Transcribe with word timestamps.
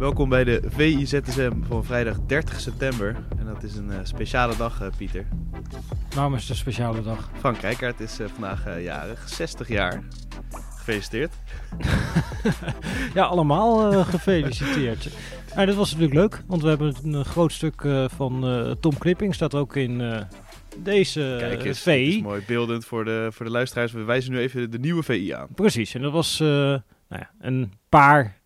Welkom 0.00 0.28
bij 0.28 0.44
de 0.44 0.60
VIZSM 0.64 1.52
van 1.62 1.84
vrijdag 1.84 2.16
30 2.26 2.60
september. 2.60 3.16
En 3.38 3.46
dat 3.46 3.62
is 3.62 3.76
een 3.76 3.90
uh, 3.90 3.96
speciale 4.02 4.56
dag, 4.56 4.82
uh, 4.82 4.88
Pieter. 4.96 5.26
Waarom 6.14 6.34
is 6.34 6.40
het 6.40 6.50
een 6.50 6.56
speciale 6.56 7.02
dag? 7.02 7.30
Frank 7.38 7.56
Rijkaard 7.56 8.00
is 8.00 8.20
uh, 8.20 8.26
vandaag 8.28 8.80
jarig, 8.82 9.28
60 9.28 9.68
jaar. 9.68 10.02
Gefeliciteerd. 10.76 11.34
ja, 13.14 13.24
allemaal 13.24 14.04
gefeliciteerd. 14.04 15.08
Nou, 15.54 15.66
dat 15.66 15.74
was 15.74 15.90
natuurlijk 15.90 16.20
leuk, 16.20 16.42
want 16.46 16.62
we 16.62 16.68
hebben 16.68 16.96
een 17.02 17.24
groot 17.24 17.52
stuk 17.52 17.82
van 18.16 18.76
Tom 18.80 18.98
Klipping. 18.98 19.34
Staat 19.34 19.54
ook 19.54 19.76
in 19.76 20.24
deze 20.78 21.36
Kijk 21.38 21.64
eens, 21.64 21.80
VI. 21.80 22.16
is 22.16 22.22
mooi 22.22 22.42
beeldend 22.46 22.84
voor 22.84 23.04
de, 23.04 23.28
voor 23.32 23.46
de 23.46 23.52
luisteraars. 23.52 23.92
We 23.92 24.02
wijzen 24.02 24.32
nu 24.32 24.38
even 24.38 24.70
de 24.70 24.78
nieuwe 24.78 25.02
VI 25.02 25.30
aan. 25.30 25.48
Precies, 25.54 25.94
en 25.94 26.02
dat 26.02 26.12
was 26.12 26.38
nou 26.38 26.82
ja, 27.08 27.30
een 27.40 27.72
paar 27.88 28.39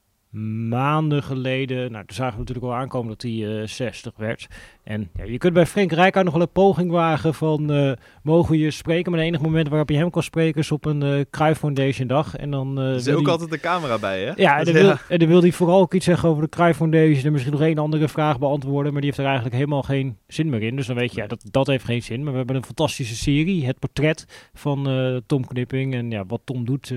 maanden 0.69 1.23
geleden, 1.23 1.93
nou, 1.93 2.07
toen 2.07 2.17
zagen 2.17 2.33
we 2.33 2.39
natuurlijk 2.39 2.67
al 2.67 2.75
aankomen 2.75 3.09
dat 3.09 3.23
hij 3.23 3.31
uh, 3.31 3.63
eh, 3.63 3.69
60 3.69 4.13
werd. 4.17 4.47
En 4.83 5.11
ja, 5.15 5.25
je 5.25 5.39
kunt 5.39 5.53
bij 5.53 5.67
Frank 5.67 5.93
Rijkaard 5.93 6.25
nog 6.25 6.35
wel 6.35 6.43
een 6.43 6.53
poging 6.53 6.91
wagen 6.91 7.35
van, 7.35 7.73
uh, 7.73 7.93
mogen 8.23 8.59
je 8.59 8.71
spreken? 8.71 9.11
Maar 9.11 9.21
het 9.21 9.29
enige 9.29 9.45
moment 9.45 9.69
waarop 9.69 9.91
je 9.91 9.97
hem 9.97 10.11
kan 10.11 10.23
spreken 10.23 10.61
is 10.61 10.71
op 10.71 10.85
een 10.85 11.05
uh, 11.05 11.21
Cruyff 11.31 11.59
Foundation 11.59 12.07
dag. 12.07 12.37
En 12.37 12.51
dan 12.51 12.79
er 12.79 12.95
is 12.95 13.09
ook 13.09 13.29
altijd 13.29 13.51
de 13.51 13.61
camera 13.61 13.99
bij, 13.99 14.23
hè? 14.25 14.33
Ja, 14.37 14.59
en 14.59 14.65
dan, 14.65 14.75
wil, 14.75 14.95
en 15.09 15.19
dan 15.19 15.29
wil 15.29 15.41
hij 15.41 15.53
vooral 15.53 15.81
ook 15.81 15.95
iets 15.95 16.05
zeggen 16.05 16.29
over 16.29 16.43
de 16.43 16.49
Cruyff 16.49 16.77
Foundation 16.77 17.25
en 17.25 17.33
misschien 17.33 17.53
nog 17.53 17.63
één 17.63 17.79
andere 17.79 18.09
vraag 18.09 18.39
beantwoorden. 18.39 18.93
Maar 18.93 19.01
die 19.01 19.11
heeft 19.11 19.23
er 19.23 19.27
eigenlijk 19.27 19.57
helemaal 19.57 19.83
geen 19.83 20.17
zin 20.27 20.49
meer 20.49 20.63
in. 20.63 20.77
Dus 20.77 20.87
dan 20.87 20.97
weet 20.97 21.15
je, 21.15 21.21
ja, 21.21 21.27
dat, 21.27 21.47
dat 21.51 21.67
heeft 21.67 21.85
geen 21.85 22.03
zin. 22.03 22.23
Maar 22.23 22.33
we 22.33 22.39
hebben 22.39 22.57
een 22.57 22.65
fantastische 22.65 23.17
serie, 23.17 23.67
het 23.67 23.79
portret 23.79 24.51
van 24.55 25.23
Tom 25.27 25.47
Knipping. 25.47 25.95
En 25.95 26.11
ja, 26.11 26.25
wat 26.27 26.41
Tom 26.45 26.65
doet, 26.65 26.93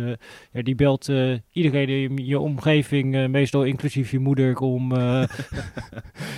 ja, 0.52 0.62
die 0.62 0.76
belt 0.76 1.10
iedereen 1.52 1.90
in 1.90 2.26
je 2.26 2.40
omgeving 2.40 3.16
eh, 3.16 3.27
meestal 3.32 3.64
inclusief 3.64 4.12
je 4.12 4.20
moeder, 4.20 4.58
om 4.58 4.92
uh, 4.92 4.98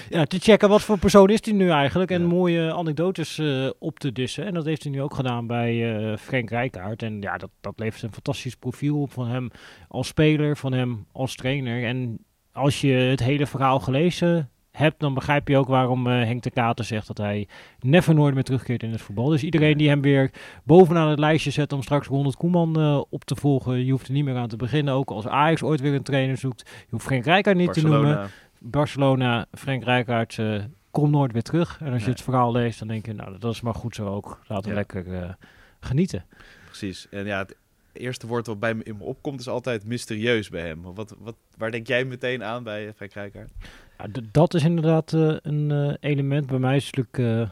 ja, 0.09 0.25
te 0.25 0.39
checken 0.39 0.69
wat 0.69 0.81
voor 0.81 0.97
persoon 0.97 1.29
is 1.29 1.39
hij 1.45 1.53
nu 1.53 1.69
eigenlijk. 1.69 2.11
En 2.11 2.25
mooie 2.25 2.73
anekdotes 2.73 3.37
uh, 3.37 3.69
op 3.79 3.99
te 3.99 4.11
dissen. 4.11 4.45
En 4.45 4.53
dat 4.53 4.65
heeft 4.65 4.83
hij 4.83 4.91
nu 4.91 5.01
ook 5.01 5.13
gedaan 5.13 5.47
bij 5.47 6.17
Frank 6.17 6.49
Rijkaard. 6.49 7.03
En 7.03 7.21
ja, 7.21 7.37
dat, 7.37 7.49
dat 7.61 7.73
levert 7.79 8.03
een 8.03 8.13
fantastisch 8.13 8.55
profiel 8.55 9.01
op 9.01 9.11
van 9.11 9.27
hem 9.27 9.49
als 9.87 10.07
speler, 10.07 10.57
van 10.57 10.73
hem 10.73 11.05
als 11.11 11.35
trainer. 11.35 11.83
En 11.83 12.25
als 12.51 12.81
je 12.81 12.93
het 12.93 13.19
hele 13.19 13.47
verhaal 13.47 13.79
gelezen 13.79 14.49
hebt, 14.71 14.99
dan 14.99 15.13
begrijp 15.13 15.47
je 15.47 15.57
ook 15.57 15.67
waarom 15.67 16.07
uh, 16.07 16.13
Henk 16.13 16.43
de 16.43 16.51
Kater 16.51 16.85
zegt 16.85 17.07
dat 17.07 17.17
hij 17.17 17.47
never 17.79 18.13
nooit 18.13 18.33
meer 18.33 18.43
terugkeert 18.43 18.83
in 18.83 18.91
het 18.91 19.01
voetbal. 19.01 19.25
Dus 19.25 19.43
iedereen 19.43 19.77
die 19.77 19.89
hem 19.89 20.01
weer 20.01 20.31
bovenaan 20.63 21.09
het 21.09 21.19
lijstje 21.19 21.51
zet 21.51 21.73
om 21.73 21.81
straks 21.81 22.07
100 22.07 22.35
Koeman 22.35 22.79
uh, 22.79 23.01
op 23.09 23.23
te 23.23 23.35
volgen, 23.35 23.85
je 23.85 23.91
hoeft 23.91 24.07
er 24.07 24.13
niet 24.13 24.25
meer 24.25 24.37
aan 24.37 24.47
te 24.47 24.55
beginnen. 24.55 24.93
Ook 24.93 25.09
als 25.09 25.27
Ajax 25.27 25.63
ooit 25.63 25.81
weer 25.81 25.93
een 25.93 26.03
trainer 26.03 26.37
zoekt, 26.37 26.69
je 26.69 26.87
hoeft 26.89 27.05
Frank 27.05 27.25
Rijkaard 27.25 27.57
niet 27.57 27.73
te 27.73 27.81
noemen. 27.81 28.29
Barcelona, 28.59 29.45
Frank 29.51 29.83
Rijkaard 29.83 30.37
uh, 30.37 30.63
komt 30.91 31.11
nooit 31.11 31.31
weer 31.31 31.41
terug. 31.41 31.79
En 31.81 31.93
als 31.93 32.03
je 32.03 32.09
het 32.09 32.21
verhaal 32.21 32.51
leest, 32.51 32.79
dan 32.79 32.87
denk 32.87 33.05
je, 33.05 33.13
nou 33.13 33.37
dat 33.37 33.53
is 33.53 33.61
maar 33.61 33.75
goed 33.75 33.95
zo 33.95 34.07
ook. 34.07 34.39
Laten 34.47 34.69
we 34.69 34.75
lekker 34.75 35.37
genieten. 35.79 36.25
Precies. 36.65 37.07
En 37.09 37.25
ja, 37.25 37.37
het 37.37 37.55
eerste 37.93 38.27
woord 38.27 38.47
wat 38.47 38.59
bij 38.59 38.73
me 38.73 38.83
in 38.83 38.97
me 38.97 39.03
opkomt 39.03 39.39
is 39.39 39.47
altijd 39.47 39.85
mysterieus 39.85 40.49
bij 40.49 40.67
hem. 40.67 40.81
Wat, 40.81 41.15
wat, 41.19 41.35
waar 41.59 41.71
denk 41.71 41.87
jij 41.87 42.05
meteen 42.05 42.43
aan 42.43 42.63
bij 42.63 42.93
Frank 42.95 43.13
Rijkaard? 43.13 43.51
Ja, 43.97 44.05
dat 44.31 44.53
is 44.53 44.63
inderdaad 44.63 45.11
uh, 45.13 45.35
een 45.41 45.69
uh, 45.69 45.93
element. 45.99 46.47
Bij 46.47 46.59
mij 46.59 46.75
is 46.75 46.91
natuurlijk, 46.91 47.47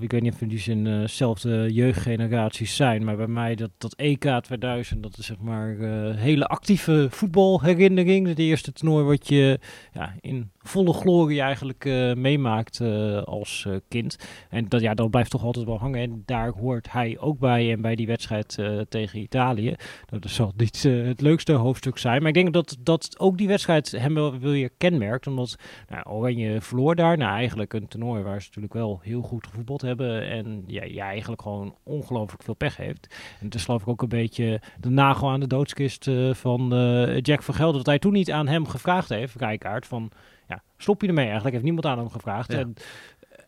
ik 0.00 0.10
weet 0.10 0.22
niet 0.22 0.32
of 0.32 0.40
in 0.40 0.48
die 0.48 0.58
zin 0.58 0.84
dezelfde 0.84 1.72
jeugdgeneraties 1.72 2.76
zijn, 2.76 3.04
maar 3.04 3.16
bij 3.16 3.26
mij 3.26 3.54
dat, 3.54 3.70
dat 3.78 3.94
EK 3.94 4.40
2000, 4.42 5.02
dat 5.02 5.18
is 5.18 5.26
zeg 5.26 5.38
maar 5.38 5.76
hele 6.16 6.46
actieve 6.46 7.06
voetbalherinnering. 7.10 8.26
Het 8.26 8.38
eerste 8.38 8.72
toernooi 8.72 9.04
wat 9.04 9.28
je 9.28 9.58
ja, 9.92 10.14
in 10.20 10.50
volle 10.58 10.92
glorie 10.92 11.40
eigenlijk 11.40 11.84
meemaakt 12.16 12.80
als 13.24 13.66
kind. 13.88 14.16
En 14.50 14.68
dat, 14.68 14.80
ja, 14.80 14.94
dat 14.94 15.10
blijft 15.10 15.30
toch 15.30 15.44
altijd 15.44 15.66
wel 15.66 15.78
hangen. 15.78 16.00
En 16.00 16.22
daar 16.26 16.50
hoort 16.50 16.92
hij 16.92 17.16
ook 17.18 17.38
bij. 17.38 17.72
En 17.72 17.80
bij 17.80 17.94
die 17.94 18.06
wedstrijd 18.06 18.58
tegen 18.88 19.20
Italië. 19.20 19.74
Dat 20.06 20.30
zal 20.30 20.52
niet 20.56 20.82
het 20.82 21.20
leukste 21.20 21.52
hoofdstuk 21.52 21.98
zijn. 21.98 22.18
Maar 22.18 22.28
ik 22.28 22.34
denk 22.34 22.52
dat, 22.52 22.76
dat 22.80 23.14
ook 23.18 23.38
die 23.38 23.48
wedstrijd 23.52 23.90
hem 23.90 24.14
wel 24.14 24.38
weer 24.38 24.70
kenmerkt. 24.78 25.26
Omdat 25.26 25.56
nou, 25.88 26.08
Oranje 26.08 26.60
verloor 26.60 26.94
daar. 26.94 27.16
Nou, 27.16 27.32
eigenlijk 27.32 27.72
een 27.72 27.88
toernooi 27.88 28.22
waar 28.22 28.40
ze 28.40 28.46
natuurlijk 28.46 28.74
wel 28.74 29.00
heel 29.02 29.22
goed 29.22 29.46
gevoetbald 29.46 29.80
hebben. 29.82 30.28
En 30.28 30.64
ja, 30.66 30.84
ja 30.84 31.06
eigenlijk 31.06 31.42
gewoon 31.42 31.76
ongelooflijk 31.82 32.42
veel 32.42 32.54
pech 32.54 32.76
heeft. 32.76 33.14
En 33.40 33.44
het 33.44 33.54
is 33.54 33.64
geloof 33.64 33.82
ik 33.82 33.88
ook 33.88 34.02
een 34.02 34.08
beetje 34.08 34.60
de 34.80 34.90
nagel 34.90 35.30
aan 35.30 35.40
de 35.40 35.46
doodskist 35.46 36.10
van 36.32 36.68
Jack 37.20 37.42
van 37.42 37.54
Gelder. 37.54 37.76
Dat 37.76 37.86
hij 37.86 37.98
toen 37.98 38.12
niet 38.12 38.30
aan 38.30 38.48
hem 38.48 38.66
gevraagd 38.66 39.08
heeft, 39.08 39.34
Rijkaard, 39.34 39.86
van 39.86 40.10
ja, 40.48 40.62
stop 40.76 41.00
je 41.00 41.08
ermee 41.08 41.24
eigenlijk? 41.24 41.52
Heeft 41.52 41.64
niemand 41.64 41.86
aan 41.86 41.98
hem 41.98 42.10
gevraagd. 42.10 42.52
En, 42.52 42.74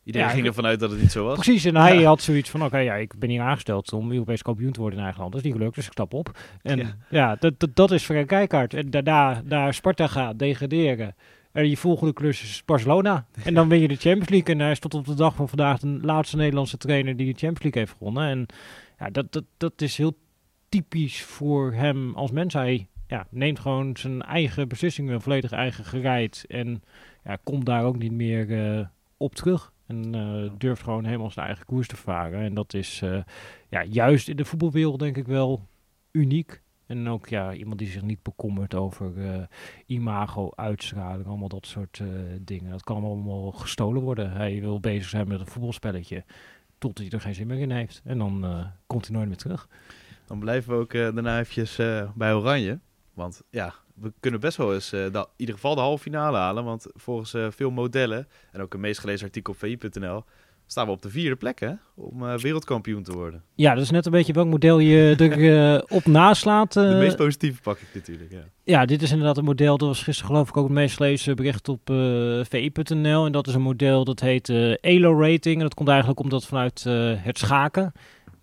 Iedereen 0.05 0.31
ging 0.31 0.47
ervan 0.47 0.67
uit 0.67 0.81
dat 0.81 0.91
het 0.91 1.01
niet 1.01 1.13
zo 1.13 1.25
was. 1.25 1.35
Precies, 1.35 1.65
en 1.65 1.77
hij 1.77 2.03
had 2.03 2.23
zoiets 2.23 2.51
van, 2.51 2.65
oké, 2.65 2.79
ja, 2.79 2.95
ik 2.95 3.19
ben 3.19 3.31
hier 3.31 3.41
aangesteld 3.41 3.93
om 3.93 4.13
Europees 4.13 4.43
kampioen 4.43 4.73
te 4.73 4.81
worden 4.81 4.99
in 4.99 5.05
eigen 5.05 5.21
land. 5.21 5.33
Dat 5.33 5.45
is 5.45 5.47
niet 5.47 5.57
gelukt, 5.57 5.75
dus 5.75 5.87
ik 5.87 5.93
stap 5.93 6.15
op. 6.15 6.39
En 6.63 6.99
ja, 7.11 7.37
dat, 7.41 7.61
dat, 7.61 7.77
dat 7.77 7.91
is 7.91 8.05
Frank 8.05 8.27
Kijkaard. 8.27 8.75
En 8.75 8.91
daarna 8.91 9.43
naar 9.45 9.75
Sparta 9.75 10.07
gaat, 10.07 10.39
degraderen. 10.39 11.15
En 11.53 11.69
je 11.69 11.77
volgende 11.77 12.13
klus 12.13 12.43
is 12.43 12.63
Barcelona. 12.65 13.27
En 13.45 13.55
dan 13.55 13.69
win 13.69 13.81
je 13.81 13.89
de 13.89 13.97
Champions 13.97 14.29
League. 14.29 14.55
En 14.55 14.61
hij 14.61 14.71
is 14.71 14.79
tot 14.79 14.95
op 14.95 15.07
de 15.07 15.15
dag 15.15 15.35
van 15.35 15.49
vandaag 15.49 15.79
de 15.79 15.99
laatste 16.03 16.37
Nederlandse 16.37 16.77
trainer 16.77 17.17
die 17.17 17.33
de 17.33 17.39
Champions 17.39 17.63
League 17.63 17.81
heeft 17.81 17.95
gewonnen. 17.99 18.29
En 18.29 18.47
ja, 18.99 19.11
dat, 19.11 19.33
dat, 19.33 19.45
dat 19.57 19.81
is 19.81 19.97
heel 19.97 20.17
typisch 20.69 21.23
voor 21.23 21.73
hem 21.73 22.15
als 22.15 22.31
mens. 22.31 22.55
Hij 22.55 22.89
ja, 23.07 23.27
neemt 23.31 23.59
gewoon 23.59 23.97
zijn 23.97 24.23
eigen 24.23 24.69
beslissingen 24.69 25.21
volledig 25.21 25.53
eigen 25.53 25.85
gereid. 25.85 26.45
En 26.49 26.83
ja, 27.25 27.39
komt 27.43 27.67
daar 27.67 27.85
ook 27.85 27.99
niet 27.99 28.13
meer 28.13 28.49
uh, 28.49 28.87
op 29.17 29.35
terug. 29.35 29.73
En 29.87 30.17
uh, 30.17 30.51
durft 30.59 30.83
gewoon 30.83 31.05
helemaal 31.05 31.31
zijn 31.31 31.47
eigen 31.47 31.67
koers 31.67 31.89
te 31.89 31.97
varen. 31.97 32.41
En 32.41 32.55
dat 32.55 32.75
is 32.75 33.01
uh, 33.05 33.23
ja, 33.69 33.83
juist 33.83 34.29
in 34.29 34.37
de 34.37 34.45
voetbalwereld 34.45 34.99
denk 34.99 35.17
ik 35.17 35.27
wel 35.27 35.69
uniek. 36.11 36.63
En 36.87 37.09
ook 37.09 37.29
ja, 37.29 37.55
iemand 37.55 37.79
die 37.79 37.89
zich 37.89 38.03
niet 38.03 38.23
bekommert 38.23 38.75
over 38.75 39.13
imago, 39.87 40.51
uitstraling, 40.55 41.27
allemaal 41.27 41.49
dat 41.49 41.67
soort 41.67 42.03
dingen. 42.41 42.71
Dat 42.71 42.83
kan 42.83 43.05
allemaal 43.05 43.53
gestolen 43.53 44.03
worden. 44.03 44.33
Hij 44.33 44.61
wil 44.61 44.81
bezig 44.81 45.09
zijn 45.09 45.29
met 45.29 45.41
een 45.41 45.47
voetbalspelletje 45.47 46.25
tot 46.79 46.99
hij 46.99 47.11
er 47.11 47.21
geen 47.21 47.35
zin 47.35 47.47
meer 47.47 47.59
in 47.59 47.71
heeft. 47.71 48.01
En 48.05 48.19
dan 48.19 48.67
komt 48.87 49.07
hij 49.07 49.17
nooit 49.17 49.29
meer 49.29 49.37
terug. 49.37 49.69
Dan 50.27 50.39
blijven 50.39 50.73
we 50.73 50.81
ook 50.81 50.93
daarna 50.93 51.39
eventjes 51.39 51.77
bij 52.15 52.35
Oranje. 52.35 52.79
Want 53.15 53.43
ja, 53.51 53.75
we 53.95 54.13
kunnen 54.21 54.41
best 54.41 54.57
wel 54.57 54.75
eens 54.75 54.93
uh, 54.93 55.05
in 55.05 55.25
ieder 55.37 55.55
geval 55.55 55.75
de 55.75 55.81
halve 55.81 56.03
finale 56.03 56.37
halen. 56.37 56.65
Want 56.65 56.87
volgens 56.95 57.35
uh, 57.35 57.47
veel 57.51 57.71
modellen, 57.71 58.29
en 58.53 58.61
ook 58.61 58.75
een 58.75 58.81
meest 58.81 59.01
gelezen 59.01 59.27
artikel 59.27 59.53
op 59.53 59.59
vi.nl, 59.59 60.25
staan 60.67 60.87
we 60.87 60.93
op 60.93 61.03
de 61.03 61.11
vierde 61.11 61.37
plek 61.37 61.61
hè, 61.61 61.73
om 61.95 62.23
uh, 62.23 62.35
wereldkampioen 62.37 63.03
te 63.03 63.13
worden. 63.13 63.43
Ja, 63.55 63.75
dat 63.75 63.83
is 63.83 63.91
net 63.91 64.07
een 64.07 64.13
beetje 64.13 64.33
welk 64.33 64.47
model 64.47 64.79
je 64.79 65.15
er 65.19 65.85
op 65.89 66.07
naslaat. 66.07 66.73
de 66.73 66.97
meest 66.99 67.17
positieve 67.17 67.61
pak 67.61 67.79
ik 67.79 67.89
natuurlijk, 67.95 68.31
ja. 68.31 68.45
Ja, 68.65 68.85
dit 68.85 69.03
is 69.03 69.11
inderdaad 69.11 69.37
een 69.37 69.45
model, 69.45 69.77
dat 69.77 69.89
was 69.89 70.03
gisteren 70.03 70.31
geloof 70.31 70.49
ik 70.49 70.57
ook 70.57 70.65
het 70.65 70.73
meest 70.73 70.97
gelezen 70.97 71.37
bericht 71.37 71.69
op 71.69 71.81
vi.nl. 72.49 73.27
En 73.27 73.33
dat 73.33 73.47
is 73.47 73.55
een 73.55 73.61
model 73.61 74.05
dat 74.05 74.21
heet 74.21 74.49
ELO-rating. 74.81 75.57
En 75.57 75.63
dat 75.63 75.75
komt 75.75 75.89
eigenlijk 75.89 76.21
omdat 76.21 76.47
vanuit 76.47 76.85
het 77.19 77.39
schaken 77.39 77.93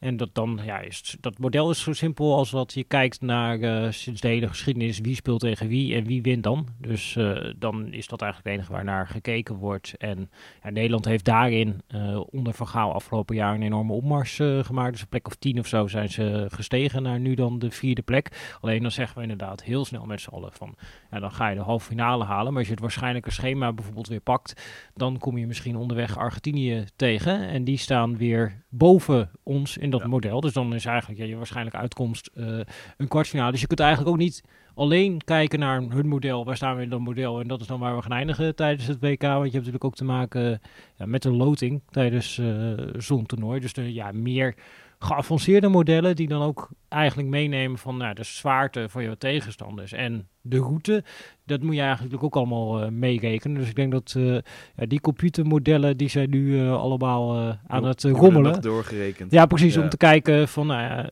en 0.01 0.17
dat, 0.17 0.29
dan, 0.33 0.59
ja, 0.63 0.79
is, 0.79 1.15
dat 1.19 1.39
model 1.39 1.69
is 1.69 1.81
zo 1.81 1.93
simpel 1.93 2.35
als 2.35 2.49
dat 2.49 2.73
je 2.73 2.83
kijkt 2.83 3.21
naar 3.21 3.59
uh, 3.59 3.91
sinds 3.91 4.21
de 4.21 4.27
hele 4.27 4.47
geschiedenis 4.47 4.99
wie 4.99 5.15
speelt 5.15 5.39
tegen 5.39 5.67
wie 5.67 5.95
en 5.95 6.05
wie 6.05 6.21
wint 6.21 6.43
dan. 6.43 6.67
Dus 6.77 7.15
uh, 7.15 7.53
dan 7.57 7.93
is 7.93 8.07
dat 8.07 8.21
eigenlijk 8.21 8.49
het 8.49 8.57
enige 8.57 8.71
waar 8.71 8.83
naar 8.83 9.07
gekeken 9.07 9.55
wordt. 9.55 9.93
En 9.97 10.29
ja, 10.63 10.69
Nederland 10.69 11.05
heeft 11.05 11.25
daarin 11.25 11.81
uh, 11.95 12.19
onder 12.29 12.53
Van 12.53 12.67
afgelopen 12.93 13.35
jaar 13.35 13.55
een 13.55 13.61
enorme 13.61 13.93
opmars 13.93 14.35
gemaakt. 14.61 14.91
Dus 14.91 15.01
een 15.01 15.07
plek 15.07 15.27
of 15.27 15.35
tien 15.35 15.59
of 15.59 15.67
zo 15.67 15.87
zijn 15.87 16.09
ze 16.09 16.45
gestegen 16.49 17.03
naar 17.03 17.19
nu 17.19 17.35
dan 17.35 17.59
de 17.59 17.71
vierde 17.71 18.01
plek. 18.01 18.55
Alleen 18.61 18.81
dan 18.81 18.91
zeggen 18.91 19.15
we 19.15 19.21
inderdaad 19.21 19.63
heel 19.63 19.85
snel 19.85 20.05
met 20.05 20.21
z'n 20.21 20.29
allen 20.29 20.51
van, 20.53 20.75
ja, 21.11 21.19
dan 21.19 21.31
ga 21.31 21.49
je 21.49 21.55
de 21.55 21.61
halve 21.61 21.85
finale 21.85 22.23
halen. 22.23 22.49
Maar 22.49 22.57
als 22.57 22.67
je 22.67 22.73
het 22.73 22.81
waarschijnlijke 22.81 23.31
schema 23.31 23.73
bijvoorbeeld 23.73 24.07
weer 24.07 24.21
pakt, 24.21 24.61
dan 24.93 25.17
kom 25.17 25.37
je 25.37 25.47
misschien 25.47 25.75
onderweg 25.75 26.17
Argentinië 26.17 26.85
tegen. 26.95 27.47
En 27.47 27.63
die 27.63 27.77
staan 27.77 28.17
weer 28.17 28.63
boven 28.69 29.31
ons 29.43 29.77
in 29.77 29.90
dat 29.91 30.05
model. 30.05 30.41
Dus 30.41 30.53
dan 30.53 30.73
is 30.73 30.85
eigenlijk 30.85 31.19
ja, 31.19 31.25
je 31.25 31.35
waarschijnlijk 31.35 31.75
uitkomst 31.75 32.29
uh, 32.33 32.59
een 32.97 33.07
kwartfinale. 33.07 33.51
Dus 33.51 33.61
je 33.61 33.67
kunt 33.67 33.79
eigenlijk 33.79 34.09
ook 34.11 34.17
niet 34.17 34.43
alleen 34.75 35.21
kijken 35.23 35.59
naar 35.59 35.81
hun 35.81 36.07
model. 36.07 36.45
Waar 36.45 36.55
staan 36.55 36.75
we 36.75 36.83
in 36.83 36.89
dat 36.89 36.99
model? 36.99 37.39
En 37.39 37.47
dat 37.47 37.61
is 37.61 37.67
dan 37.67 37.79
waar 37.79 37.95
we 37.95 38.01
gaan 38.01 38.11
eindigen 38.11 38.55
tijdens 38.55 38.87
het 38.87 38.99
WK. 38.99 39.21
Want 39.21 39.33
je 39.33 39.41
hebt 39.41 39.53
natuurlijk 39.53 39.83
ook 39.83 39.95
te 39.95 40.03
maken 40.03 40.61
ja, 40.95 41.05
met 41.05 41.25
een 41.25 41.35
loting 41.35 41.81
tijdens 41.89 42.37
uh, 42.37 42.73
zo'n 42.97 43.25
toernooi. 43.25 43.59
Dus 43.59 43.73
de, 43.73 43.93
ja, 43.93 44.11
meer 44.11 44.55
geavanceerde 45.03 45.67
modellen 45.67 46.15
die 46.15 46.27
dan 46.27 46.41
ook 46.41 46.69
eigenlijk 46.87 47.29
meenemen 47.29 47.77
van 47.77 47.97
nou, 47.97 48.13
de 48.13 48.23
zwaarte 48.23 48.89
van 48.89 49.03
je 49.03 49.17
tegenstanders 49.17 49.91
en 49.91 50.27
de 50.41 50.57
route. 50.57 51.03
Dat 51.45 51.61
moet 51.61 51.75
je 51.75 51.81
eigenlijk 51.81 52.23
ook 52.23 52.35
allemaal 52.35 52.83
uh, 52.83 52.89
meerekenen. 52.89 53.57
Dus 53.57 53.69
ik 53.69 53.75
denk 53.75 53.91
dat 53.91 54.13
uh, 54.17 54.37
ja, 54.75 54.85
die 54.85 55.01
computermodellen 55.01 55.97
die 55.97 56.09
zijn 56.09 56.29
nu 56.29 56.47
uh, 56.47 56.73
allemaal 56.73 57.55
aan 57.67 57.83
het 57.83 58.03
rommelen. 58.03 58.61
doorgerekend. 58.61 59.31
Ja, 59.31 59.45
precies. 59.45 59.73
Ja. 59.73 59.81
Om 59.81 59.89
te 59.89 59.97
kijken 59.97 60.47
van 60.47 60.67
nou 60.67 61.09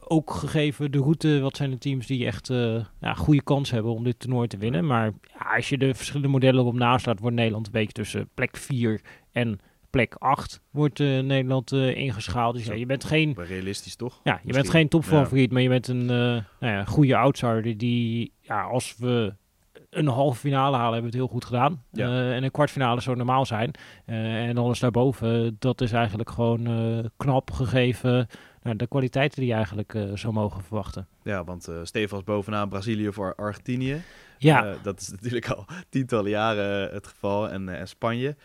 ook 0.00 0.30
gegeven 0.30 0.90
de 0.90 0.98
route, 0.98 1.40
wat 1.40 1.56
zijn 1.56 1.70
de 1.70 1.78
teams 1.78 2.06
die 2.06 2.26
echt 2.26 2.48
ja, 3.00 3.14
goede 3.14 3.42
kans 3.42 3.70
hebben 3.70 3.92
om 3.92 4.04
dit 4.04 4.18
toernooi 4.18 4.48
te 4.48 4.56
winnen. 4.56 4.86
Maar 4.86 5.12
ja, 5.38 5.54
als 5.56 5.68
je 5.68 5.78
de 5.78 5.94
verschillende 5.94 6.28
modellen 6.28 6.64
op 6.64 6.74
naslaat, 6.74 7.20
wordt 7.20 7.36
Nederland 7.36 7.66
een 7.66 7.72
beetje 7.72 7.92
tussen 7.92 8.28
plek 8.34 8.56
4 8.56 9.00
en 9.32 9.60
plek 9.92 10.14
8 10.18 10.60
wordt 10.70 10.98
uh, 10.98 11.22
Nederland 11.22 11.72
uh, 11.72 11.96
ingeschaald. 11.96 12.54
Dus 12.54 12.66
ja, 12.66 12.74
je 12.74 12.86
bent 12.86 13.04
geen... 13.04 13.34
Realistisch 13.36 13.96
toch? 13.96 14.20
Ja, 14.22 14.32
je 14.32 14.38
Misschien. 14.42 14.62
bent 14.62 14.74
geen 14.74 14.88
topfavoriet, 14.88 15.48
ja. 15.48 15.52
maar 15.52 15.62
je 15.62 15.68
bent 15.68 15.88
een 15.88 16.02
uh, 16.02 16.08
nou 16.08 16.44
ja, 16.60 16.84
goede 16.84 17.16
outsider 17.16 17.78
die, 17.78 18.32
ja, 18.40 18.62
als 18.62 18.96
we 18.98 19.34
een 19.90 20.06
halve 20.06 20.38
finale 20.38 20.76
halen, 20.76 20.92
hebben 20.92 21.10
we 21.10 21.16
het 21.16 21.26
heel 21.26 21.34
goed 21.34 21.44
gedaan. 21.44 21.82
Ja. 21.92 22.32
en 22.32 22.44
een 22.44 22.50
kwartfinale 22.50 23.00
zou 23.00 23.16
normaal 23.16 23.46
zijn. 23.46 23.70
en 24.04 24.58
alles 24.58 24.78
daarboven, 24.78 25.56
dat 25.58 25.80
is 25.80 25.92
eigenlijk 25.92 26.30
gewoon 26.30 27.10
knap 27.16 27.50
gegeven 27.50 28.28
nou, 28.62 28.76
de 28.76 28.86
kwaliteiten 28.86 29.38
die 29.38 29.48
je 29.48 29.54
eigenlijk 29.54 29.94
uh, 29.94 30.10
zou 30.14 30.32
mogen 30.32 30.62
verwachten. 30.62 31.06
Ja, 31.22 31.44
want 31.44 31.68
uh, 31.68 31.76
Stefans 31.82 32.24
bovenaan 32.24 32.68
Brazilië 32.68 33.12
voor 33.12 33.34
Argentinië. 33.34 34.02
Ja. 34.38 34.66
Uh, 34.66 34.74
dat 34.82 35.00
is 35.00 35.08
natuurlijk 35.16 35.48
al 35.48 35.66
tientallen 35.88 36.30
jaren 36.30 36.92
het 36.92 37.06
geval. 37.06 37.48
En, 37.48 37.68
en 37.68 37.88
Spanje. 37.88 38.36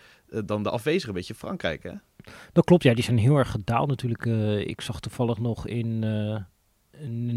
Dan 0.46 0.64
de 0.64 0.70
afwezige 0.70 1.14
beetje 1.14 1.34
Frankrijk, 1.34 1.84
hè? 1.84 1.92
Dat 2.54 2.66
klopt, 2.66 2.84
ja. 2.84 2.94
Die 2.94 3.04
zijn 3.04 3.18
heel 3.18 3.38
erg 3.38 3.52
gedaald 3.52 3.88
natuurlijk. 3.88 4.26
ik 4.68 4.82
zag 4.82 5.00
toevallig 5.00 5.40
nog 5.40 5.68
in... 5.68 6.00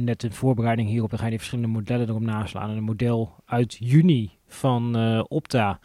Net 0.05 0.23
in 0.23 0.33
voorbereiding 0.33 0.89
hierop, 0.89 1.11
dan 1.11 1.19
ga 1.19 1.25
je 1.25 1.31
die 1.31 1.39
verschillende 1.39 1.73
modellen 1.73 2.09
erop 2.09 2.21
naslaan. 2.21 2.71
een 2.71 2.83
model 2.83 3.35
uit 3.45 3.77
juni 3.81 4.31
van 4.47 4.97
Opta, 5.29 5.81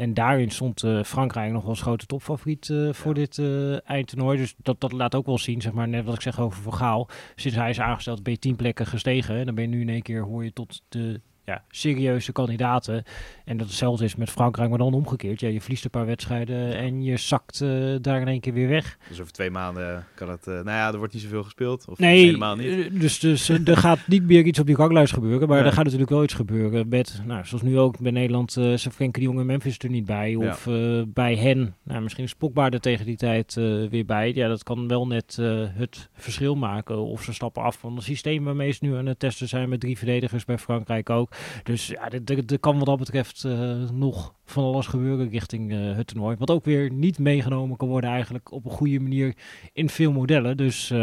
en 0.00 0.14
daarin 0.14 0.50
stond 0.50 0.82
uh, 0.82 1.02
Frankrijk 1.02 1.52
nog 1.52 1.60
wel 1.60 1.70
als 1.70 1.80
grote 1.80 2.06
topfavoriet 2.06 2.68
uh, 2.68 2.92
voor 2.92 3.14
dit 3.14 3.42
eindtoernooi. 3.84 4.38
Dus 4.38 4.54
dat, 4.58 4.80
dat 4.80 4.92
laat 4.92 5.14
ook 5.14 5.26
wel 5.26 5.38
zien, 5.38 5.60
zeg 5.60 5.72
maar, 5.72 5.88
net 5.88 6.04
wat 6.04 6.14
ik 6.14 6.20
zeg 6.20 6.40
over 6.40 6.62
Vergaal. 6.62 7.08
Sinds 7.34 7.56
hij 7.56 7.70
is 7.70 7.80
aangesteld 7.80 8.22
ben 8.22 8.32
je 8.32 8.38
tien 8.38 8.56
plekken 8.56 8.86
gestegen. 8.86 9.36
En 9.36 9.46
dan 9.46 9.54
ben 9.54 9.64
je 9.64 9.70
nu 9.70 9.80
in 9.80 9.88
één 9.88 10.02
keer, 10.02 10.22
hoor 10.22 10.44
je 10.44 10.52
tot 10.52 10.82
de 10.88 11.20
ja, 11.44 11.64
serieuze 11.70 12.32
kandidaten. 12.32 13.04
En 13.44 13.56
dat 13.56 13.66
hetzelfde 13.66 14.04
is 14.04 14.16
met 14.16 14.30
Frankrijk, 14.30 14.68
maar 14.68 14.78
dan 14.78 14.94
omgekeerd. 14.94 15.40
Ja, 15.40 15.48
je 15.48 15.60
verliest 15.60 15.84
een 15.84 15.90
paar 15.90 16.06
wedstrijden 16.06 16.76
en 16.76 17.02
je 17.02 17.16
zakt 17.16 17.60
uh, 17.60 17.96
daar 18.00 18.20
in 18.20 18.28
één 18.28 18.40
keer 18.40 18.52
weer 18.52 18.68
weg. 18.68 18.98
Dus 19.08 19.20
over 19.20 19.32
twee 19.32 19.50
maanden 19.50 20.06
kan 20.14 20.30
het... 20.30 20.46
Uh, 20.46 20.54
nou 20.54 20.66
ja, 20.66 20.92
er 20.92 20.98
wordt 20.98 21.12
niet 21.12 21.22
zoveel 21.22 21.42
gespeeld. 21.42 21.88
Of 21.88 21.98
nee, 21.98 22.24
helemaal 22.24 22.56
niet. 22.56 22.86
Eh, 22.86 23.00
dus, 23.00 23.18
dus 23.18 23.48
er 23.48 23.76
gaat 23.76 23.98
niet 24.06 24.22
meer 24.22 24.44
iets 24.44 24.58
op 24.58 24.66
die 24.66 24.74
ganglijst 24.74 25.12
gebeuren. 25.12 25.48
Maar 25.48 25.58
ja. 25.58 25.64
er 25.64 25.72
gaat 25.72 25.84
natuurlijk 25.84 26.10
wel 26.10 26.22
iets 26.22 26.34
gebeuren. 26.34 26.88
Met, 26.88 27.22
nou, 27.26 27.46
zoals 27.46 27.62
nu 27.62 27.78
ook 27.78 27.98
bij 27.98 28.12
Nederland, 28.12 28.56
uh, 28.56 28.76
Frenkie 28.76 29.12
de 29.12 29.28
Jonge 29.28 29.44
Memphis 29.44 29.78
er 29.78 29.90
niet 29.90 30.06
bij. 30.06 30.34
Of 30.34 30.68
bij 31.06 31.36
hen, 31.36 31.74
nou, 31.82 32.02
misschien 32.02 32.24
is 32.24 32.34
Pogba 32.34 32.70
er 32.70 32.80
tegen 32.80 33.06
die 33.06 33.16
tijd 33.16 33.54
weer 33.90 34.04
bij. 34.04 34.32
Ja, 34.34 34.48
dat 34.48 34.62
kan 34.62 34.88
wel 34.88 35.06
net 35.06 35.38
het 35.74 36.08
verschil 36.12 36.54
maken. 36.54 36.98
Of 36.98 37.22
ze 37.22 37.32
stappen 37.32 37.62
af 37.62 37.78
van 37.78 37.94
het 37.94 38.04
systeem 38.04 38.44
waarmee 38.44 38.72
ze 38.72 38.78
nu 38.82 38.96
aan 38.96 39.06
het 39.06 39.18
testen 39.18 39.48
zijn. 39.48 39.68
Met 39.68 39.80
drie 39.80 39.98
verdedigers 39.98 40.44
bij 40.44 40.58
Frankrijk 40.58 41.10
ook. 41.10 41.29
Dus 41.62 41.86
ja, 41.86 42.10
er 42.10 42.58
kan 42.60 42.76
wat 42.76 42.86
dat 42.86 42.98
betreft 42.98 43.44
uh, 43.44 43.90
nog 43.90 44.34
van 44.44 44.64
alles 44.64 44.86
gebeuren 44.86 45.28
richting 45.28 45.72
uh, 45.72 45.96
het 45.96 46.06
toernooi. 46.06 46.36
Wat 46.38 46.50
ook 46.50 46.64
weer 46.64 46.92
niet 46.92 47.18
meegenomen 47.18 47.76
kan 47.76 47.88
worden 47.88 48.10
eigenlijk 48.10 48.52
op 48.52 48.64
een 48.64 48.70
goede 48.70 49.00
manier 49.00 49.36
in 49.72 49.88
veel 49.88 50.12
modellen. 50.12 50.56
Dus 50.56 50.90
uh, 50.90 50.98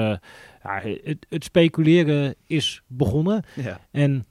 ja, 0.64 0.82
het, 1.04 1.26
het, 1.30 1.44
speculeren 1.44 2.36
is 2.48 2.82
begonnen. 2.88 3.44
Ja. 3.56 3.80
En 3.92 4.26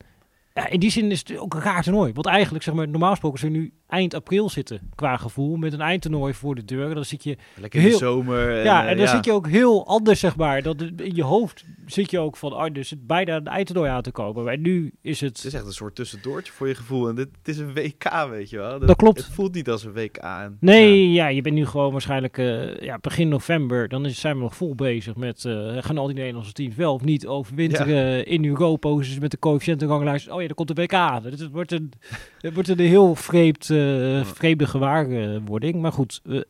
ja, 0.57 0.69
in 0.69 0.81
die 0.81 0.91
zin 0.91 1.11
is 1.11 1.19
het 1.19 1.39
ook 1.39 1.55
een 1.55 1.61
raar 1.61 1.83
toernooi. 1.83 2.13
Want 2.13 2.27
eigenlijk, 2.27 2.65
zeg 2.65 2.75
maar, 2.75 2.89
normaal 2.89 3.11
gesproken 3.11 3.39
zijn 3.39 3.53
nu 3.53 3.73
eind 3.89 4.15
april 4.15 4.49
zitten 4.49 4.81
qua 4.95 5.17
gevoel. 5.17 5.57
Met 5.57 5.73
een 5.73 5.81
eindtoernooi 5.81 6.35
voor 6.35 6.55
de 6.55 6.65
deur. 6.65 6.95
Dan 6.95 7.05
zit 7.05 7.25
je 7.25 7.37
Lekker 7.55 7.81
heel, 7.81 7.89
in 7.89 7.95
de 7.95 8.05
zomer. 8.05 8.65
Ja, 8.65 8.87
en 8.87 8.97
dan 8.97 9.09
zit 9.09 9.25
je 9.25 9.33
ook 9.33 9.49
heel 9.49 9.87
anders, 9.87 10.21
zeg 10.21 10.37
maar. 10.37 10.63
Dat 10.63 10.81
in 10.81 11.15
je 11.15 11.23
hoofd 11.23 11.65
zit 11.87 12.11
je 12.11 12.19
ook 12.19 12.37
van, 12.37 12.53
oh, 12.53 12.67
dus 12.73 12.91
het 12.91 13.07
bijna 13.07 13.37
een 13.37 13.47
eindtoernooi 13.47 13.91
aan 13.91 14.03
te 14.03 14.11
komen. 14.11 14.53
En 14.53 14.61
nu 14.61 14.93
is 15.03 15.21
het... 15.21 15.37
Het 15.37 15.47
is 15.47 15.55
echt 15.55 15.67
een 15.67 15.73
soort 15.73 15.95
tussendoortje 15.95 16.53
voor 16.53 16.69
je 16.69 16.75
gevoel. 16.75 17.09
En 17.09 17.15
dit 17.15 17.29
het 17.39 17.49
is 17.49 17.59
een 17.59 17.75
WK, 17.75 18.27
weet 18.31 18.51
je 18.51 18.57
wel. 18.57 18.79
Dat, 18.79 18.97
klopt. 18.97 19.19
Het 19.19 19.35
voelt 19.35 19.55
niet 19.55 19.71
als 19.71 19.85
een 19.85 19.93
WK. 19.93 20.17
En, 20.17 20.57
nee, 20.61 21.13
ja. 21.13 21.29
je 21.29 21.43
bent 21.43 21.55
nu 21.55 21.67
gewoon 21.67 21.93
waarschijnlijk 21.93 22.39
uh, 22.39 22.77
ja, 22.77 22.99
begin 22.99 23.29
november. 23.29 23.89
Dan 23.89 24.07
is, 24.07 24.21
zijn 24.21 24.37
we 24.37 24.43
nog 24.43 24.57
vol 24.57 24.75
bezig 24.75 25.17
met, 25.17 25.45
uh, 25.45 25.77
gaan 25.81 25.99
al 25.99 26.07
die 26.07 26.17
Nederlandse 26.17 26.53
teams 26.53 26.75
wel 26.75 26.95
of 26.95 27.05
niet 27.05 27.27
overwinteren 27.27 28.27
in 28.27 28.45
Europa. 28.45 28.95
Dus 28.97 29.19
met 29.19 29.31
de 29.31 29.39
coëfficiëntenranglijst. 29.39 30.31
Oh 30.31 30.41
ja, 30.43 30.46
er 30.49 30.55
komt 30.55 30.77
de 30.77 30.83
WK. 30.83 31.23
Het 31.25 31.51
wordt 31.51 31.73
een, 31.73 31.93
het 32.41 32.55
wordt 32.55 32.69
een 32.69 32.79
heel 32.79 33.15
vreemd... 33.15 33.69
Uh, 33.69 34.25
vreemde 34.25 34.67
gewaarwording. 34.67 35.81
Maar 35.81 35.93
goed, 35.93 36.21
uh, 36.25 36.41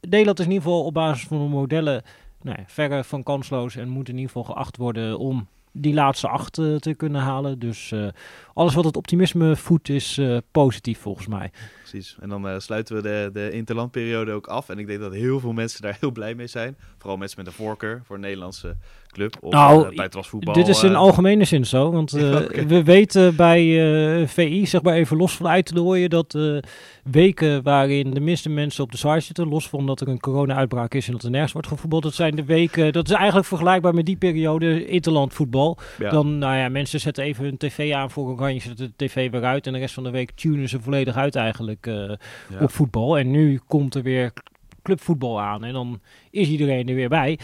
Nederland 0.00 0.38
is 0.38 0.44
in 0.44 0.52
ieder 0.52 0.66
geval 0.66 0.84
op 0.84 0.94
basis 0.94 1.26
van 1.26 1.38
de 1.38 1.48
modellen 1.48 2.02
nou 2.42 2.58
verre 2.66 3.04
van 3.04 3.22
kansloos 3.22 3.76
en 3.76 3.88
moet 3.88 4.08
in 4.08 4.14
ieder 4.14 4.30
geval 4.30 4.54
geacht 4.54 4.76
worden 4.76 5.18
om 5.18 5.48
die 5.72 5.94
laatste 5.94 6.28
acht 6.28 6.58
uh, 6.58 6.76
te 6.76 6.94
kunnen 6.94 7.20
halen. 7.20 7.58
Dus 7.58 7.90
uh, 7.90 8.08
alles 8.54 8.74
wat 8.74 8.84
het 8.84 8.96
optimisme 8.96 9.56
voedt 9.56 9.88
is 9.88 10.18
uh, 10.18 10.38
positief 10.50 10.98
volgens 10.98 11.26
mij. 11.26 11.50
Precies. 11.78 12.16
En 12.20 12.28
dan 12.28 12.60
sluiten 12.60 12.96
we 12.96 13.02
de, 13.02 13.30
de 13.32 13.50
interlandperiode 13.50 14.32
ook 14.32 14.46
af. 14.46 14.68
En 14.68 14.78
ik 14.78 14.86
denk 14.86 15.00
dat 15.00 15.12
heel 15.12 15.40
veel 15.40 15.52
mensen 15.52 15.82
daar 15.82 15.96
heel 16.00 16.10
blij 16.10 16.34
mee 16.34 16.46
zijn. 16.46 16.76
Vooral 16.98 17.16
mensen 17.16 17.38
met 17.38 17.46
een 17.46 17.52
voorkeur 17.52 18.02
voor 18.04 18.18
Nederlandse 18.18 18.76
club 19.12 19.36
of 19.40 19.52
nou, 19.52 19.94
uh, 19.94 20.04
voetbal. 20.10 20.54
Dit 20.54 20.68
is 20.68 20.82
in 20.82 20.94
algemene 20.94 21.44
zin 21.44 21.66
zo, 21.66 21.90
want 21.90 22.14
okay. 22.44 22.66
we 22.66 22.82
weten 22.82 23.36
bij 23.36 24.26
VI, 24.26 24.66
zeg 24.66 24.82
maar 24.82 24.94
even 24.94 25.16
los 25.16 25.36
van 25.36 25.48
uit 25.48 25.66
te 25.66 25.74
dooien, 25.74 26.10
dat 26.10 26.38
weken 27.10 27.62
waarin 27.62 28.10
de 28.10 28.20
minste 28.20 28.48
mensen 28.48 28.84
op 28.84 28.90
de 28.90 28.96
site 28.96 29.20
zitten, 29.20 29.48
los 29.48 29.68
van 29.68 29.86
dat 29.86 30.00
er 30.00 30.08
een 30.08 30.20
corona-uitbraak 30.20 30.94
is 30.94 31.06
en 31.06 31.12
dat 31.12 31.22
er 31.22 31.30
nergens 31.30 31.52
wordt 31.52 31.68
gevoetbald, 31.68 32.02
dat 32.02 32.14
zijn 32.14 32.36
de 32.36 32.44
weken, 32.44 32.92
dat 32.92 33.08
is 33.08 33.14
eigenlijk 33.14 33.46
vergelijkbaar 33.46 33.94
met 33.94 34.06
die 34.06 34.16
periode 34.16 34.86
interland 34.86 35.34
voetbal. 35.34 35.78
Ja. 35.98 36.10
Dan, 36.10 36.38
nou 36.38 36.56
ja, 36.56 36.68
mensen 36.68 37.00
zetten 37.00 37.24
even 37.24 37.44
hun 37.44 37.56
tv 37.56 37.92
aan 37.92 38.10
voor 38.10 38.28
Oranje, 38.28 38.60
zetten 38.60 38.92
de 38.96 39.06
tv 39.06 39.30
weer 39.30 39.44
uit 39.44 39.66
en 39.66 39.72
de 39.72 39.78
rest 39.78 39.94
van 39.94 40.04
de 40.04 40.10
week 40.10 40.30
tunen 40.30 40.68
ze 40.68 40.80
volledig 40.80 41.16
uit 41.16 41.36
eigenlijk 41.36 41.86
ja. 41.86 42.16
op 42.60 42.70
voetbal. 42.70 43.18
En 43.18 43.30
nu 43.30 43.60
komt 43.66 43.94
er 43.94 44.02
weer 44.02 44.32
clubvoetbal 44.82 45.40
aan. 45.40 45.64
En 45.64 45.72
dan 45.72 46.00
is 46.30 46.48
iedereen 46.48 46.88
er 46.88 46.94
weer 46.94 47.08
bij. 47.08 47.38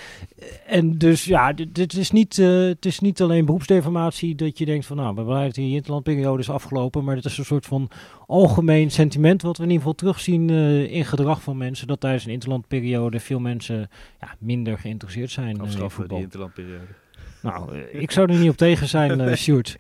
En 0.66 0.98
dus 0.98 1.24
ja, 1.24 1.52
dit, 1.52 1.92
is 1.96 2.10
niet, 2.10 2.38
uh, 2.38 2.66
het 2.66 2.86
is 2.86 3.00
niet 3.00 3.22
alleen 3.22 3.44
beroepsdeformatie 3.44 4.34
dat 4.34 4.58
je 4.58 4.64
denkt 4.64 4.86
van 4.86 4.96
nou, 4.96 5.14
we 5.14 5.22
dat 5.24 5.54
die 5.54 5.74
interlandperiode 5.74 6.42
is 6.42 6.50
afgelopen. 6.50 7.04
Maar 7.04 7.16
het 7.16 7.24
is 7.24 7.38
een 7.38 7.44
soort 7.44 7.66
van 7.66 7.90
algemeen 8.26 8.90
sentiment 8.90 9.42
wat 9.42 9.56
we 9.56 9.62
in 9.62 9.70
ieder 9.70 9.82
geval 9.82 9.98
terugzien 9.98 10.48
uh, 10.48 10.92
in 10.92 11.04
gedrag 11.04 11.42
van 11.42 11.56
mensen. 11.56 11.86
Dat 11.86 12.00
tijdens 12.00 12.24
een 12.24 12.32
interlandperiode 12.32 13.20
veel 13.20 13.40
mensen 13.40 13.88
ja, 14.20 14.34
minder 14.38 14.78
geïnteresseerd 14.78 15.30
zijn 15.30 15.56
uh, 15.56 15.80
in 15.80 15.90
voetbal. 15.90 16.16
die 16.16 16.26
interlandperiode. 16.26 16.84
Nou, 17.42 17.78
ik 17.78 18.10
zou 18.10 18.32
er 18.32 18.38
niet 18.38 18.50
op 18.50 18.56
tegen 18.56 18.88
zijn, 18.88 19.20
uh, 19.20 19.34
Sjoerd. 19.34 19.76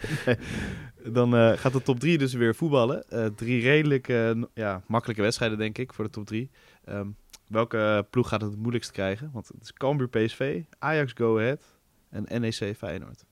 Dan 1.06 1.34
uh, 1.34 1.52
gaat 1.52 1.72
de 1.72 1.82
top 1.82 2.00
3 2.00 2.18
dus 2.18 2.32
weer 2.32 2.54
voetballen. 2.54 3.04
Uh, 3.10 3.26
drie 3.26 3.62
redelijk 3.62 4.08
ja, 4.54 4.82
makkelijke 4.86 5.22
wedstrijden, 5.22 5.58
denk 5.58 5.78
ik, 5.78 5.92
voor 5.92 6.04
de 6.04 6.10
top 6.10 6.26
3. 6.26 6.50
Um, 6.88 7.16
Welke 7.46 8.06
ploeg 8.10 8.28
gaat 8.28 8.40
het 8.40 8.56
moeilijkst 8.56 8.90
krijgen? 8.90 9.30
Want 9.32 9.48
het 9.48 9.62
is 9.62 9.72
Cambuur 9.72 10.08
PSV, 10.08 10.62
Ajax 10.78 11.12
Go 11.12 11.38
Ahead 11.38 11.78
en 12.10 12.40
NEC 12.40 12.76
Feyenoord. 12.76 13.24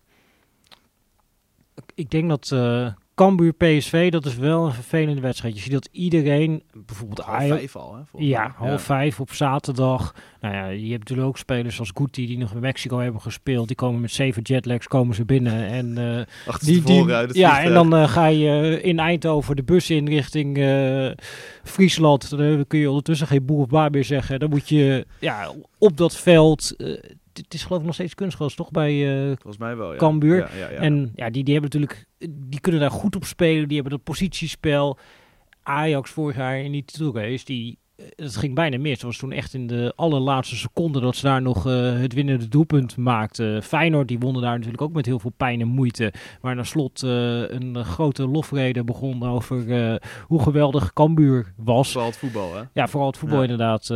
Ik 1.94 2.10
denk 2.10 2.28
dat 2.28 2.50
uh, 2.50 2.92
Cambuur 3.22 3.52
PSV, 3.52 4.10
dat 4.10 4.26
is 4.26 4.36
wel 4.36 4.66
een 4.66 4.72
vervelende 4.72 5.20
wedstrijd. 5.20 5.54
Je 5.54 5.60
ziet 5.60 5.72
dat 5.72 5.88
iedereen, 5.92 6.62
bijvoorbeeld 6.86 7.18
half 7.18 7.38
Ajax... 7.38 7.58
vijf 7.58 7.76
al, 7.76 7.94
hè? 7.94 8.00
Ja, 8.24 8.54
half 8.56 8.70
ja. 8.70 8.78
vijf 8.78 9.20
op 9.20 9.32
zaterdag. 9.32 10.14
Nou 10.40 10.54
ja, 10.54 10.66
je 10.66 10.90
hebt 10.90 10.98
natuurlijk 10.98 11.28
ook 11.28 11.38
spelers 11.38 11.78
als 11.78 11.90
Guti 11.94 12.26
die 12.26 12.38
nog 12.38 12.52
in 12.54 12.60
Mexico 12.60 12.98
hebben 12.98 13.20
gespeeld. 13.20 13.66
Die 13.66 13.76
komen 13.76 14.00
met 14.00 14.10
zeven 14.10 14.42
jetlags, 14.42 14.88
komen 14.88 15.14
ze 15.14 15.24
binnen. 15.24 15.66
En, 15.66 15.98
uh, 15.98 16.56
die, 16.60 16.82
die, 16.82 17.12
uit 17.12 17.34
Ja, 17.34 17.62
en 17.62 17.72
dan 17.72 17.94
uh, 17.94 18.08
ga 18.08 18.26
je 18.26 18.80
in 18.82 18.98
Eindhoven 18.98 19.56
de 19.56 19.62
bus 19.62 19.90
in 19.90 20.08
richting 20.08 20.58
uh, 20.58 21.10
Friesland. 21.62 22.30
Dan 22.30 22.64
kun 22.66 22.78
je 22.78 22.88
ondertussen 22.88 23.26
geen 23.26 23.44
boer 23.44 23.62
of 23.62 23.68
baar 23.68 23.90
meer 23.90 24.04
zeggen. 24.04 24.40
Dan 24.40 24.50
moet 24.50 24.68
je 24.68 25.06
ja, 25.18 25.52
op 25.78 25.96
dat 25.96 26.16
veld 26.16 26.74
het 27.32 27.54
is 27.54 27.62
geloof 27.62 27.80
ik 27.80 27.86
nog 27.86 27.94
steeds 27.94 28.14
kunstgras, 28.14 28.54
toch? 28.54 28.70
Bij 28.70 28.94
uh, 28.94 29.26
Volgens 29.26 29.58
mij 29.58 29.76
wel, 29.76 29.92
ja. 29.92 29.98
Cambuur. 29.98 30.36
Ja, 30.36 30.48
ja, 30.56 30.70
ja. 30.70 30.80
En 30.80 31.12
ja, 31.14 31.30
die, 31.30 31.44
die 31.44 31.54
hebben 31.54 31.70
natuurlijk, 31.72 32.06
die 32.30 32.60
kunnen 32.60 32.80
daar 32.80 32.90
goed 32.90 33.16
op 33.16 33.24
spelen. 33.24 33.68
Die 33.68 33.74
hebben 33.74 33.96
dat 33.96 34.04
positiespel. 34.04 34.98
Ajax 35.62 36.10
vorig 36.10 36.36
jaar 36.36 36.58
in 36.58 36.72
die 36.72 36.84
titelrace, 36.84 37.44
die 37.44 37.78
het 38.16 38.36
ging 38.36 38.54
bijna 38.54 38.78
mis. 38.78 38.92
Het 38.92 39.02
was 39.02 39.16
toen 39.16 39.32
echt 39.32 39.54
in 39.54 39.66
de 39.66 39.92
allerlaatste 39.96 40.56
seconde 40.56 41.00
dat 41.00 41.16
ze 41.16 41.26
daar 41.26 41.42
nog 41.42 41.66
uh, 41.66 42.00
het 42.00 42.12
winnende 42.12 42.48
doelpunt 42.48 42.96
maakten. 42.96 43.62
Feyenoord 43.62 44.08
die 44.08 44.18
wonnen 44.18 44.42
daar 44.42 44.54
natuurlijk 44.54 44.82
ook 44.82 44.92
met 44.92 45.06
heel 45.06 45.18
veel 45.18 45.32
pijn 45.36 45.60
en 45.60 45.68
moeite. 45.68 46.12
Maar 46.40 46.54
na 46.54 46.62
slot 46.62 47.02
uh, 47.02 47.50
een 47.50 47.84
grote 47.84 48.28
lofrede 48.28 48.84
begon 48.84 49.22
over 49.22 49.66
uh, 49.66 49.94
hoe 50.26 50.42
geweldig 50.42 50.92
Cambuur 50.92 51.52
was. 51.56 51.92
Vooral 51.92 52.08
het 52.08 52.18
voetbal, 52.18 52.54
hè? 52.54 52.62
Ja, 52.72 52.88
vooral 52.88 53.08
het 53.08 53.18
voetbal 53.18 53.42
ja. 53.42 53.50
inderdaad 53.50 53.86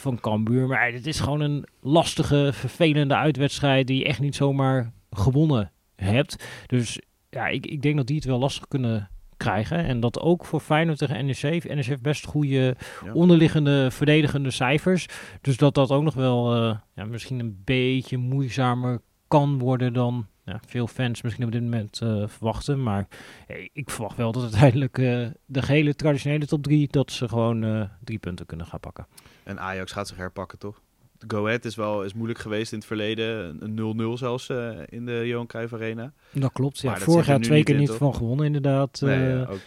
van 0.00 0.20
Cambuur. 0.20 0.66
Maar 0.66 0.92
het 0.92 1.06
is 1.06 1.20
gewoon 1.20 1.40
een 1.40 1.66
lastige, 1.80 2.50
vervelende 2.52 3.16
uitwedstrijd 3.16 3.86
die 3.86 3.98
je 3.98 4.04
echt 4.04 4.20
niet 4.20 4.34
zomaar 4.34 4.92
gewonnen 5.10 5.72
hebt. 5.96 6.44
Dus 6.66 7.00
ja, 7.30 7.46
ik, 7.46 7.66
ik 7.66 7.82
denk 7.82 7.96
dat 7.96 8.06
die 8.06 8.16
het 8.16 8.24
wel 8.24 8.38
lastig 8.38 8.68
kunnen 8.68 9.10
krijgen. 9.42 9.84
En 9.84 10.00
dat 10.00 10.20
ook 10.20 10.44
voor 10.44 10.60
Feyenoord 10.60 10.98
tegen 10.98 11.26
NEC. 11.26 11.42
NEC 11.42 11.84
heeft 11.84 12.02
best 12.02 12.26
goede 12.26 12.76
ja. 13.04 13.12
onderliggende 13.12 13.90
verdedigende 13.90 14.50
cijfers. 14.50 15.06
Dus 15.40 15.56
dat 15.56 15.74
dat 15.74 15.90
ook 15.90 16.02
nog 16.02 16.14
wel 16.14 16.56
uh, 16.56 16.76
ja, 16.94 17.04
misschien 17.04 17.38
een 17.38 17.60
beetje 17.64 18.16
moeizamer 18.16 19.00
kan 19.28 19.58
worden 19.58 19.92
dan 19.92 20.26
ja, 20.44 20.60
veel 20.66 20.86
fans 20.86 21.22
misschien 21.22 21.44
op 21.44 21.52
dit 21.52 21.62
moment 21.62 22.00
uh, 22.02 22.28
verwachten. 22.28 22.82
Maar 22.82 23.06
hey, 23.46 23.70
ik 23.72 23.90
verwacht 23.90 24.16
wel 24.16 24.32
dat 24.32 24.42
uiteindelijk 24.42 24.98
uh, 24.98 25.26
de 25.46 25.62
gehele 25.62 25.94
traditionele 25.94 26.46
top 26.46 26.62
3, 26.62 26.88
dat 26.90 27.12
ze 27.12 27.28
gewoon 27.28 27.88
drie 28.04 28.18
punten 28.18 28.46
kunnen 28.46 28.66
gaan 28.66 28.80
pakken. 28.80 29.06
En 29.42 29.60
Ajax 29.60 29.92
gaat 29.92 30.08
zich 30.08 30.16
herpakken, 30.16 30.58
toch? 30.58 30.80
Go 31.28 31.46
Ahead 31.46 31.64
is 31.64 31.74
wel 31.74 32.04
is 32.04 32.14
moeilijk 32.14 32.38
geweest 32.38 32.72
in 32.72 32.78
het 32.78 32.86
verleden. 32.86 33.56
Een 33.60 34.14
0-0 34.16 34.18
zelfs 34.18 34.48
in 34.88 35.06
de 35.06 35.22
Johan 35.26 35.46
Cruijff 35.46 35.72
Arena. 35.72 36.12
Dat 36.32 36.52
klopt, 36.52 36.80
ja. 36.80 36.96
Vorig 36.96 37.26
jaar 37.26 37.40
twee 37.40 37.62
keer 37.62 37.76
niet 37.76 37.90
van 37.90 38.14
gewonnen 38.14 38.46
inderdaad. 38.46 39.00
Nee, 39.00 39.28
ja, 39.28 39.44
ook 39.44 39.60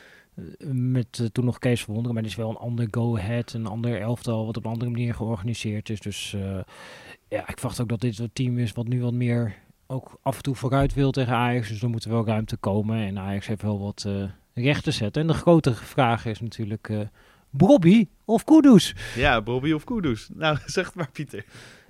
met 0.74 1.30
toen 1.32 1.46
nog 1.46 1.60
Kees 1.60 1.84
Verwonderen, 1.84 2.14
maar 2.14 2.24
het 2.24 2.32
is 2.32 2.38
wel 2.38 2.50
een 2.50 2.56
ander 2.56 2.88
go-ahead, 2.92 3.54
een 3.54 3.66
ander 3.66 4.02
elftal 4.02 4.46
wat 4.46 4.58
op 4.58 4.66
een 4.66 4.72
andere 4.72 4.92
manier 4.92 5.14
georganiseerd 5.14 5.90
is. 5.90 6.00
Dus 6.00 6.36
ja, 7.28 7.48
ik 7.48 7.60
verwacht 7.60 7.82
ook 7.82 7.90
dat 7.90 8.02
dit 8.02 8.20
een 8.20 8.30
team 8.34 8.58
is 8.58 8.72
wat 8.72 8.88
nu 8.88 9.02
wat 9.02 9.14
meer 9.14 9.56
ook 9.88 10.18
af 10.22 10.38
en 10.38 10.44
toe 10.44 10.56
vooruit 10.56 10.94
wil 10.94 11.12
tegen 11.12 11.34
Ajax. 11.34 11.70
Dus 11.70 11.82
er 11.82 11.90
moet 11.90 12.04
wel 12.04 12.26
ruimte 12.26 12.58
komen. 12.58 12.98
En 12.98 13.20
Ajax 13.20 13.48
heeft 13.48 13.62
wel 13.62 13.80
wat 13.80 14.08
recht 14.54 14.84
te 14.84 14.92
zetten. 14.92 15.22
En 15.22 15.28
de 15.28 15.34
grote 15.34 15.76
vraag 15.76 16.26
is 16.26 16.40
natuurlijk 16.42 16.92
Bobby 17.58 18.10
of 18.26 18.44
Kudus? 18.44 18.96
Ja, 19.16 19.42
Bobby 19.42 19.72
of 19.72 19.84
Kudus. 19.84 20.30
Nou, 20.34 20.58
zeg 20.66 20.86
het 20.86 20.96
maar 20.96 21.12
Pieter. 21.12 21.46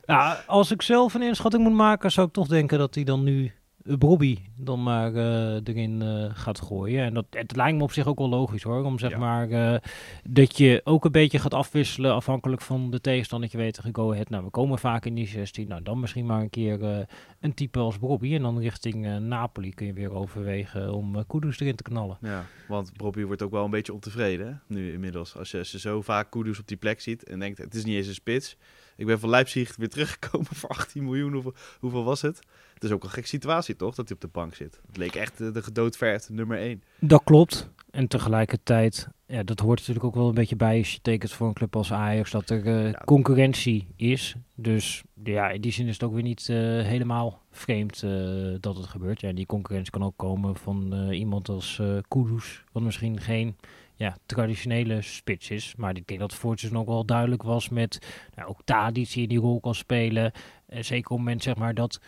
Nou, 0.06 0.38
als 0.48 0.72
ik 0.72 0.82
zelf 0.82 1.14
een 1.14 1.22
inschatting 1.22 1.64
moet 1.64 1.74
maken, 1.74 2.12
zou 2.12 2.28
ik 2.28 2.34
toch 2.34 2.48
denken 2.48 2.78
dat 2.78 2.96
hij 2.96 3.04
dan 3.04 3.24
nu 3.24 3.52
Bobby 3.86 4.38
dan 4.56 4.84
maar 4.84 5.13
uh, 5.13 5.54
erin 5.54 6.01
uh, 6.01 6.25
gaat 6.34 6.62
gooien. 6.62 7.04
En 7.04 7.13
dat, 7.13 7.25
het 7.30 7.56
lijkt 7.56 7.77
me 7.77 7.84
op 7.84 7.92
zich 7.92 8.08
ook 8.08 8.18
wel 8.18 8.30
logisch 8.30 8.63
hoor. 8.63 8.84
Om 8.84 9.00
zeg 9.00 9.18
maar 9.18 9.50
uh, 9.50 9.75
dat 10.24 10.58
je 10.58 10.82
ook 10.84 11.06
een 11.06 11.12
beetje 11.12 11.39
gaat 11.39 11.54
afwisselen 11.54 12.13
afhankelijk 12.13 12.62
van 12.62 12.92
de 12.92 13.01
tegenstander. 13.01 13.50
Dat 13.50 13.60
je 13.60 13.65
weet 13.65 13.96
Go 13.96 14.12
Ahead. 14.12 14.30
Nou, 14.30 14.44
we 14.44 14.50
komen 14.50 14.80
vaak 14.80 15.06
in 15.06 15.15
die 15.15 15.27
16. 15.27 15.68
Nou, 15.68 15.84
dan 15.84 16.00
misschien 16.00 16.25
maar 16.25 16.42
een 16.42 16.50
keer 16.50 17.06
een 17.39 17.54
type 17.54 17.80
als 17.80 18.00
Bobby. 18.00 18.36
En 18.36 18.42
dan 18.42 18.60
richting 18.60 19.20
Napoli 19.20 19.74
kun 19.74 19.86
je 19.86 19.94
weer 19.94 20.13
overwegen 20.13 20.94
om 20.94 21.25
Kudus 21.27 21.60
erin 21.60 21.75
te 21.75 21.84
knallen. 21.84 22.18
Ja, 22.22 22.46
want 22.68 22.98
Bobby 22.98 23.24
wordt 23.24 23.42
ook 23.42 23.51
wel 23.51 23.65
een 23.65 23.72
beetje 23.72 23.94
ontevreden 23.94 24.48
hè? 24.48 24.75
nu 24.75 24.94
inmiddels. 24.94 25.38
Als 25.38 25.51
je, 25.51 25.58
als 25.58 25.72
je 25.72 25.80
zo 25.80 26.01
vaak 26.01 26.32
Kudus 26.32 26.60
op 26.60 26.68
die 26.68 26.77
plek 26.77 27.01
ziet 27.01 27.24
en 27.24 27.39
denkt 27.39 27.58
het 27.58 27.74
is 27.74 27.86
niet 27.86 27.96
eens 27.96 28.08
een 28.08 28.13
spits. 28.13 28.58
Ik 28.96 29.06
ben 29.06 29.20
van 29.20 29.30
Leipzig 29.30 29.75
weer 29.75 29.90
teruggekomen 29.90 30.56
voor 30.56 30.70
18 30.70 31.04
miljoen. 31.04 31.34
Hoeveel, 31.34 31.54
hoeveel 31.80 32.04
was 32.04 32.22
het? 32.22 32.40
Het 32.74 32.84
is 32.84 32.92
ook 32.92 33.04
een 33.04 33.10
gekke 33.10 33.28
situatie, 33.28 33.75
toch? 33.75 33.96
Dat 33.96 34.08
hij 34.08 34.16
op 34.16 34.22
de 34.22 34.28
bank 34.28 34.56
zit. 34.56 34.82
Het 34.88 34.98
leek 34.98 35.16
echt 35.16 35.38
de, 35.38 35.52
de 35.52 35.64
gedoodverfde 35.64 36.34
nummer 36.34 36.58
1. 36.58 36.84
Dat 37.00 37.24
klopt. 37.24 37.70
En 37.92 38.08
tegelijkertijd, 38.08 39.08
ja, 39.28 39.44
dat 39.44 39.60
hoort 39.60 39.80
natuurlijk 39.80 40.06
ook 40.06 40.16
wel 40.16 40.28
een 40.28 40.34
beetje 40.34 40.56
bij 40.56 40.78
als 40.78 40.94
je 40.94 41.00
tekent 41.02 41.32
voor 41.32 41.48
een 41.48 41.54
club 41.54 41.75
als 41.75 41.94
Ajax, 41.94 42.32
dat 42.32 42.50
er 42.50 42.66
uh, 42.66 42.92
ja. 42.92 43.02
concurrentie 43.06 43.88
is. 43.96 44.36
Dus 44.56 45.04
ja, 45.24 45.50
in 45.50 45.62
die 45.62 45.72
zin 45.72 45.88
is 45.88 45.94
het 45.94 46.04
ook 46.04 46.14
weer 46.14 46.24
niet 46.24 46.48
uh, 46.48 46.58
helemaal 46.58 47.42
vreemd 47.52 48.02
uh, 48.04 48.56
dat 48.60 48.75
het 48.75 48.86
gebeurt. 48.86 49.22
Ja, 49.22 49.32
die 49.32 49.46
concurrentie 49.46 49.92
kan 49.92 50.04
ook 50.04 50.18
komen 50.18 50.56
van 50.56 51.10
iemand 51.12 51.50
als 51.50 51.82
Kudus, 52.08 52.64
wat 52.72 52.84
misschien 52.84 53.22
geen 53.22 53.56
ja, 53.96 54.18
traditionele 54.25 55.02
spits 55.02 55.50
is. 55.50 55.75
Maar 55.75 55.96
ik 55.96 56.08
denk 56.08 56.20
dat 56.20 56.34
voor 56.34 56.52
het 56.52 56.74
ook 56.74 56.88
wel 56.88 57.06
duidelijk 57.06 57.44
was 57.44 57.70
met 57.70 58.00
nou, 58.36 58.50
ook 58.50 58.62
Tadic 58.64 59.14
die 59.14 59.28
die 59.28 59.40
rol 59.40 59.60
kan 59.60 59.75
spelen. 59.75 60.32
En 60.68 60.86
zeker 60.86 61.12
op 61.12 61.18
het 61.18 61.25
moment 61.25 61.44
zeg 61.44 61.56
maar 61.56 61.74
dat 61.74 62.00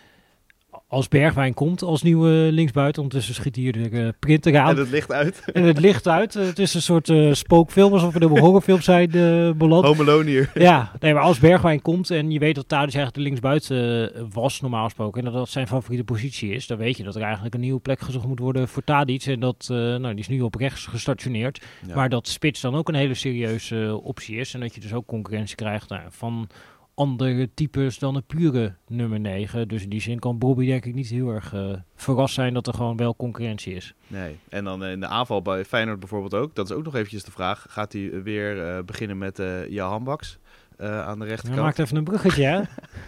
als 0.88 1.08
Bergwijn 1.08 1.54
komt 1.54 1.82
als 1.82 2.02
nieuwe 2.02 2.30
linksbuiten. 2.30 3.02
Ondertussen 3.02 3.36
schiet 3.36 3.56
hier 3.56 3.72
de 3.72 3.90
uh, 3.90 4.08
printer 4.20 4.58
aan. 4.58 4.70
En 4.70 4.78
het 4.78 4.90
licht 4.90 5.12
uit. 5.12 5.44
En 5.54 5.64
het 5.64 5.80
licht 5.80 6.08
uit. 6.08 6.34
het 6.34 6.60
is 6.60 6.74
een 6.74 6.82
soort 6.82 7.08
uh, 7.08 7.34
spookfilm, 7.34 7.94
alsof 7.94 8.14
we 8.14 8.22
een 8.22 8.40
horrorfilm 8.40 8.82
zijn 8.82 9.16
uh, 9.16 9.52
beland. 9.52 9.86
Home 9.86 10.02
Alone 10.02 10.30
hier. 10.30 10.52
Ja, 10.54 10.92
nee, 11.00 11.14
maar 11.14 11.24
als 11.24 11.40
Bergwijn 11.40 11.82
komt 11.82 12.10
en 12.10 12.32
je 12.32 12.40
weet 12.40 12.56
dat 12.56 12.68
Tadic 12.68 12.94
eigenlijk 12.94 13.16
de 13.16 13.22
linksbuiten 13.22 14.12
was, 14.34 14.62
normaal 14.62 14.84
gesproken. 14.84 15.20
En 15.20 15.26
dat 15.26 15.34
dat 15.34 15.50
zijn 15.50 15.68
favoriete 15.68 16.04
positie 16.04 16.54
is. 16.54 16.68
Dan 16.68 16.78
weet 16.78 16.98
je 16.98 17.04
dat 17.04 17.16
er 17.16 17.22
eigenlijk 17.22 17.54
een 17.54 17.62
nieuwe 17.62 17.80
plek 17.80 18.00
gezocht 18.00 18.28
moet 18.28 18.40
worden 18.40 18.68
voor 18.68 18.84
Tadic. 18.84 19.26
En 19.26 19.40
dat, 19.40 19.66
nou, 19.70 20.10
die 20.10 20.20
is 20.20 20.28
nu 20.28 20.42
op 20.42 20.56
rechts 20.56 20.86
gestationeerd. 20.86 21.62
Maar 21.94 22.10
dat 22.10 22.28
spits 22.28 22.62
dan 22.62 22.76
ook 22.76 22.88
een 22.88 22.96
hele 22.96 23.14
serieuze 23.14 24.00
optie 24.04 24.38
is. 24.38 24.54
En 24.54 24.60
dat 24.60 24.76
je 24.76 24.82
dus 24.82 24.94
ook 24.94 25.06
concurrentie 25.06 25.56
krijgt 25.56 25.90
nou, 25.90 26.02
van 26.10 26.50
andere 26.98 27.50
types 27.54 28.00
dan 28.00 28.16
een 28.16 28.24
pure 28.24 28.76
nummer 28.88 29.20
9. 29.20 29.68
Dus 29.68 29.84
in 29.84 29.90
die 29.90 30.02
zin 30.02 30.20
kan 30.20 30.38
Bobby 30.38 30.66
denk 30.66 30.86
ik 30.86 30.94
niet 30.94 31.08
heel 31.08 31.30
erg 31.30 31.54
uh, 31.54 31.74
verrast 31.96 32.34
zijn 32.34 32.54
dat 32.54 32.68
er 32.68 32.74
gewoon 32.74 32.98
wel 32.98 33.16
concurrentie 33.16 33.74
is. 33.74 33.94
Nee, 34.08 34.38
en 34.50 34.64
dan 34.64 34.86
in 34.86 35.00
de 35.00 35.08
aanval 35.08 35.42
bij 35.42 35.66
Feyenoord 35.66 36.00
bijvoorbeeld 36.00 36.34
ook. 36.34 36.56
Dat 36.56 36.70
is 36.70 36.76
ook 36.76 36.84
nog 36.84 36.96
eventjes 36.96 37.24
de 37.24 37.32
vraag. 37.32 37.66
Gaat 37.70 37.94
hij 37.94 38.24
weer 38.24 38.58
uh, 38.58 38.84
beginnen 38.84 39.18
met 39.18 39.40
uh, 39.40 39.70
Jahan 39.70 40.04
Baks 40.04 40.38
aan 40.78 41.20
de 41.20 41.26
rechterkant? 41.26 41.56
Hij 41.56 41.64
maakt 41.64 41.80
even 41.80 41.98
een 41.98 42.04
bruggetje, 42.04 42.44
hè? 42.44 42.62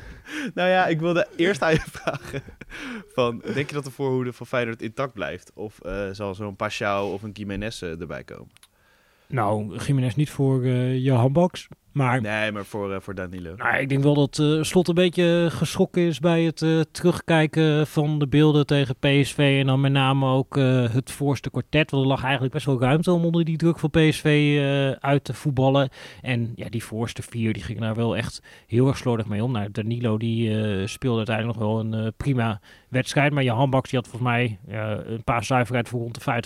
nou 0.60 0.70
ja, 0.70 0.88
ik 0.88 1.00
wilde 1.00 1.28
eerst 1.36 1.62
aan 1.62 1.74
je 1.74 1.84
vragen. 2.00 2.42
Van, 3.14 3.42
denk 3.54 3.70
je 3.70 3.76
dat 3.76 3.86
de 3.86 3.92
voorhoede 3.92 4.34
van 4.34 4.46
Feyenoord 4.46 4.82
intact 4.82 5.14
blijft? 5.14 5.52
Of 5.54 5.80
zal 6.12 6.36
zo'n 6.36 6.56
Pashao 6.56 7.14
of 7.14 7.24
een 7.24 7.32
Jiménez 7.32 7.82
erbij 7.82 8.24
komen? 8.24 8.52
Nou, 9.28 9.78
Jiménez 9.86 10.16
niet 10.16 10.30
voor 10.30 10.68
Johan 10.68 11.34
Baks. 11.34 11.68
Maar, 11.92 12.22
nee, 12.22 12.52
maar 12.52 12.66
voor, 12.66 12.92
uh, 12.92 12.98
voor 13.00 13.16
Danilo. 13.16 13.56
Nou, 13.56 13.78
ik 13.78 13.90
denk 13.90 14.04
wel 14.04 14.14
dat 14.14 14.38
uh, 14.38 14.64
Slot 14.64 14.88
een 14.88 14.96
beetje 14.96 15.48
geschrokken 15.52 16.02
is 16.02 16.20
bij 16.20 16.44
het 16.44 16.62
uh, 16.62 16.82
terugkijken 16.92 17.88
van 17.88 18.20
de 18.20 18.28
beelden 18.28 18.66
tegen 18.66 18.96
PSV. 18.96 19.58
En 19.60 19.66
dan 19.66 19.82
met 19.82 19.92
name 19.92 20.26
ook 20.26 20.56
het 20.92 21.12
voorste 21.12 21.50
kwartet. 21.50 21.92
Want 21.92 22.04
er 22.04 22.10
lag 22.10 22.24
eigenlijk 22.24 22.54
best 22.54 22.66
wel 22.66 22.80
ruimte 22.80 23.12
om 23.12 23.26
onder 23.26 23.46
die 23.46 23.58
druk 23.58 23.80
van 23.80 23.90
PSV 23.90 24.58
uit 25.00 25.24
te 25.24 25.34
voetballen. 25.34 25.90
En 26.22 26.52
ja, 26.56 26.70
die 26.70 26.84
voorste 26.84 27.22
vier 27.22 27.54
die 27.54 27.64
gingen 27.64 27.82
daar 27.82 27.96
wel 27.96 28.18
echt 28.18 28.42
heel 28.68 28.88
erg 28.88 28.98
slordig 28.98 29.28
mee 29.28 29.44
om. 29.44 29.52
Nou, 29.52 29.72
Danilo 29.72 30.18
die 30.18 30.88
speelde 30.88 31.18
uiteindelijk 31.18 31.58
nog 31.58 31.68
wel 31.68 31.80
een 31.80 32.14
prima 32.18 32.62
wedstrijd. 32.90 33.34
Maar 33.34 33.44
je 33.44 33.52
handbaks 33.52 33.90
die 33.90 34.00
had 34.00 34.08
volgens 34.08 34.32
mij 34.32 34.60
een 34.68 35.24
paar 35.24 35.44
zuiverheid 35.44 35.90
voor 35.90 36.00
rond 36.00 36.26
de 36.26 36.42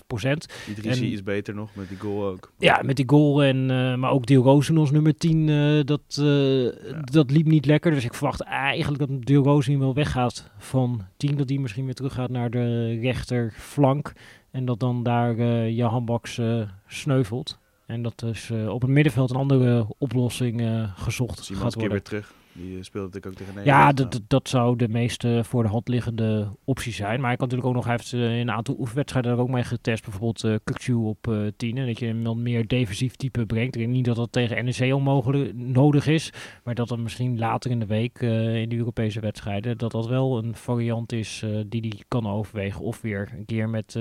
50%. 0.68 0.70
Idrissi 0.70 1.14
is 1.14 1.24
beter 1.24 1.56
nog 1.56 1.70
met 1.76 1.90
die 1.90 1.98
goal 1.98 2.26
ook. 2.26 2.52
Ja, 2.58 2.82
met 2.84 2.96
die 2.96 3.10
goal. 3.10 3.44
En, 3.44 3.66
maar 4.00 4.12
ook 4.12 4.26
Deel 4.26 4.44
Rozen 4.44 4.78
als 4.78 4.92
nummer 4.92 5.18
10 5.18 5.33
uh, 5.38 5.84
dat, 5.84 6.18
uh, 6.20 6.64
ja. 6.64 6.72
dat 7.04 7.32
liep 7.32 7.46
niet 7.46 7.66
lekker. 7.66 7.92
Dus 7.92 8.06
ik 8.06 8.14
verwacht 8.14 8.42
eigenlijk 8.42 9.00
dat 9.00 9.26
Deel 9.26 9.44
Rozen 9.44 9.80
wel 9.80 9.94
weggaat 9.94 10.52
van 10.58 11.06
10. 11.18 11.38
Dat 11.38 11.48
die 11.48 11.60
misschien 11.60 11.86
weer 11.86 11.94
terug 11.94 12.14
gaat 12.14 12.30
naar 12.30 12.50
de 12.50 13.00
rechterflank. 13.02 14.14
En 14.52 14.66
dat 14.66 14.80
dan 14.80 15.04
daar 15.04 15.36
uh, 15.36 15.76
je 15.78 15.84
handbaks 15.84 16.42
sneuvelt. 16.88 17.60
En 17.86 18.02
dat 18.02 18.24
is 18.24 18.52
op 18.52 18.82
het 18.82 18.92
middenveld 18.92 19.30
een 19.30 19.36
andere 19.36 19.88
oplossing 19.98 20.88
gezocht 20.96 21.48
dus 21.48 21.58
gaat 21.58 21.74
worden. 21.74 21.92
weer 21.92 22.02
terug. 22.02 22.34
Die 22.54 22.78
eh, 22.78 22.84
speelde 22.84 23.08
natuurlijk 23.08 23.26
ook 23.26 23.48
tegen 23.48 23.56
Nederland. 23.56 23.98
Ja, 23.98 24.06
dat, 24.06 24.22
dat 24.28 24.50
zou 24.50 24.76
de 24.76 24.88
meest 24.88 25.26
voor 25.42 25.64
de 25.64 25.70
hand 25.70 25.88
liggende 25.88 26.56
optie 26.64 26.94
zijn. 26.94 27.22
Maar 27.22 27.32
ik 27.32 27.40
had 27.40 27.50
natuurlijk 27.50 27.68
ook 27.68 27.84
nog 27.84 27.92
heeft, 27.92 28.12
uh, 28.12 28.40
in 28.40 28.48
een 28.48 28.52
aantal 28.52 28.76
oefenwedstrijden 28.80 29.32
er 29.32 29.38
ook 29.38 29.50
mee 29.50 29.64
getest. 29.64 30.04
Bijvoorbeeld 30.04 30.44
uh, 30.90 31.08
op 31.08 31.28
uh, 31.28 31.48
10. 31.58 31.78
En 31.78 31.86
dat 31.86 32.00
je 32.00 32.08
een 32.08 32.42
meer 32.42 32.68
defensief 32.68 33.16
type 33.16 33.46
brengt. 33.46 33.76
Ik 33.76 33.82
denk 33.82 33.94
niet 33.94 34.06
dat 34.06 34.16
dat 34.16 34.32
tegen 34.32 34.66
NEC 34.66 34.94
onmogelijk 34.94 35.56
nodig 35.56 36.08
is. 36.08 36.34
Maar 36.64 36.76
dat 36.76 36.88
dat 36.88 37.00
misschien 37.00 37.38
later 37.38 37.72
in 37.72 37.80
de 37.80 37.86
week 37.86 38.20
in 38.20 38.70
de 38.70 38.76
Europese 38.76 39.20
wedstrijden... 39.20 39.78
dat 39.78 39.92
dat 39.92 40.08
wel 40.08 40.38
een 40.38 40.56
variant 40.56 41.12
is 41.12 41.44
die 41.68 41.82
die 41.82 42.04
kan 42.08 42.28
overwegen. 42.28 42.82
Of 42.82 43.02
weer 43.02 43.32
een 43.38 43.46
keer 43.46 43.70
met 43.70 44.00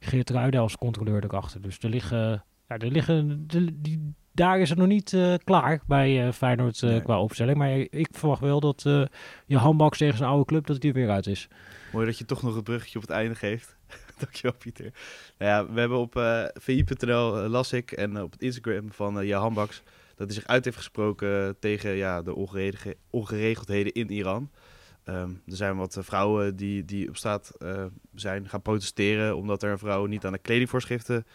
Geert 0.00 0.30
Ruiden 0.30 0.60
als 0.60 0.76
controleur 0.76 1.24
erachter. 1.24 1.62
Dus 1.62 1.78
er 1.78 1.90
liggen... 1.90 2.44
Ja, 2.68 2.78
er 2.78 2.90
liggen 2.90 3.44
de, 3.46 3.80
die, 3.80 4.14
daar 4.36 4.60
is 4.60 4.68
het 4.68 4.78
nog 4.78 4.86
niet 4.86 5.12
uh, 5.12 5.34
klaar 5.44 5.80
bij 5.86 6.26
uh, 6.26 6.32
Feyenoord 6.32 6.82
uh, 6.82 6.90
nee. 6.90 7.02
qua 7.02 7.20
opstelling. 7.20 7.56
Maar 7.56 7.70
ik 7.78 8.08
verwacht 8.10 8.40
wel 8.40 8.60
dat 8.60 8.82
je 9.46 9.56
handbaks 9.56 9.98
tegen 9.98 10.16
zijn 10.16 10.30
oude 10.30 10.44
club, 10.44 10.66
dat 10.66 10.84
er 10.84 10.92
weer 10.92 11.10
uit 11.10 11.26
is. 11.26 11.48
Mooi 11.92 12.06
dat 12.06 12.18
je 12.18 12.24
toch 12.24 12.42
nog 12.42 12.54
het 12.54 12.64
bruggetje 12.64 12.98
op 12.98 13.04
het 13.04 13.10
einde 13.10 13.34
geeft. 13.34 13.76
Dankjewel 14.18 14.56
Pieter. 14.58 14.92
Nou 15.38 15.50
ja, 15.50 15.72
we 15.72 15.80
hebben 15.80 15.98
op 15.98 16.12
vi.nl 16.54 17.48
las 17.48 17.72
ik 17.72 17.92
en 17.92 18.22
op 18.22 18.32
het 18.32 18.42
Instagram 18.42 18.92
van 18.92 19.20
uh, 19.20 19.28
Johan 19.28 19.54
Baks 19.54 19.82
dat 20.14 20.26
hij 20.26 20.36
zich 20.36 20.46
uit 20.46 20.64
heeft 20.64 20.76
gesproken 20.76 21.56
tegen 21.58 21.90
ja, 21.90 22.22
de 22.22 22.34
ongeregeldheden 23.10 23.92
in 23.92 24.10
Iran. 24.10 24.50
Um, 25.04 25.42
er 25.46 25.56
zijn 25.56 25.76
wat 25.76 25.98
vrouwen 26.00 26.56
die, 26.56 26.84
die 26.84 27.08
op 27.08 27.16
straat 27.16 27.52
zijn 28.14 28.48
gaan 28.48 28.62
protesteren 28.62 29.36
omdat 29.36 29.62
er 29.62 29.70
een 29.70 29.78
vrouw 29.78 30.06
niet 30.06 30.24
aan 30.24 30.32
de 30.32 30.38
kledingvoorschriften 30.38 31.26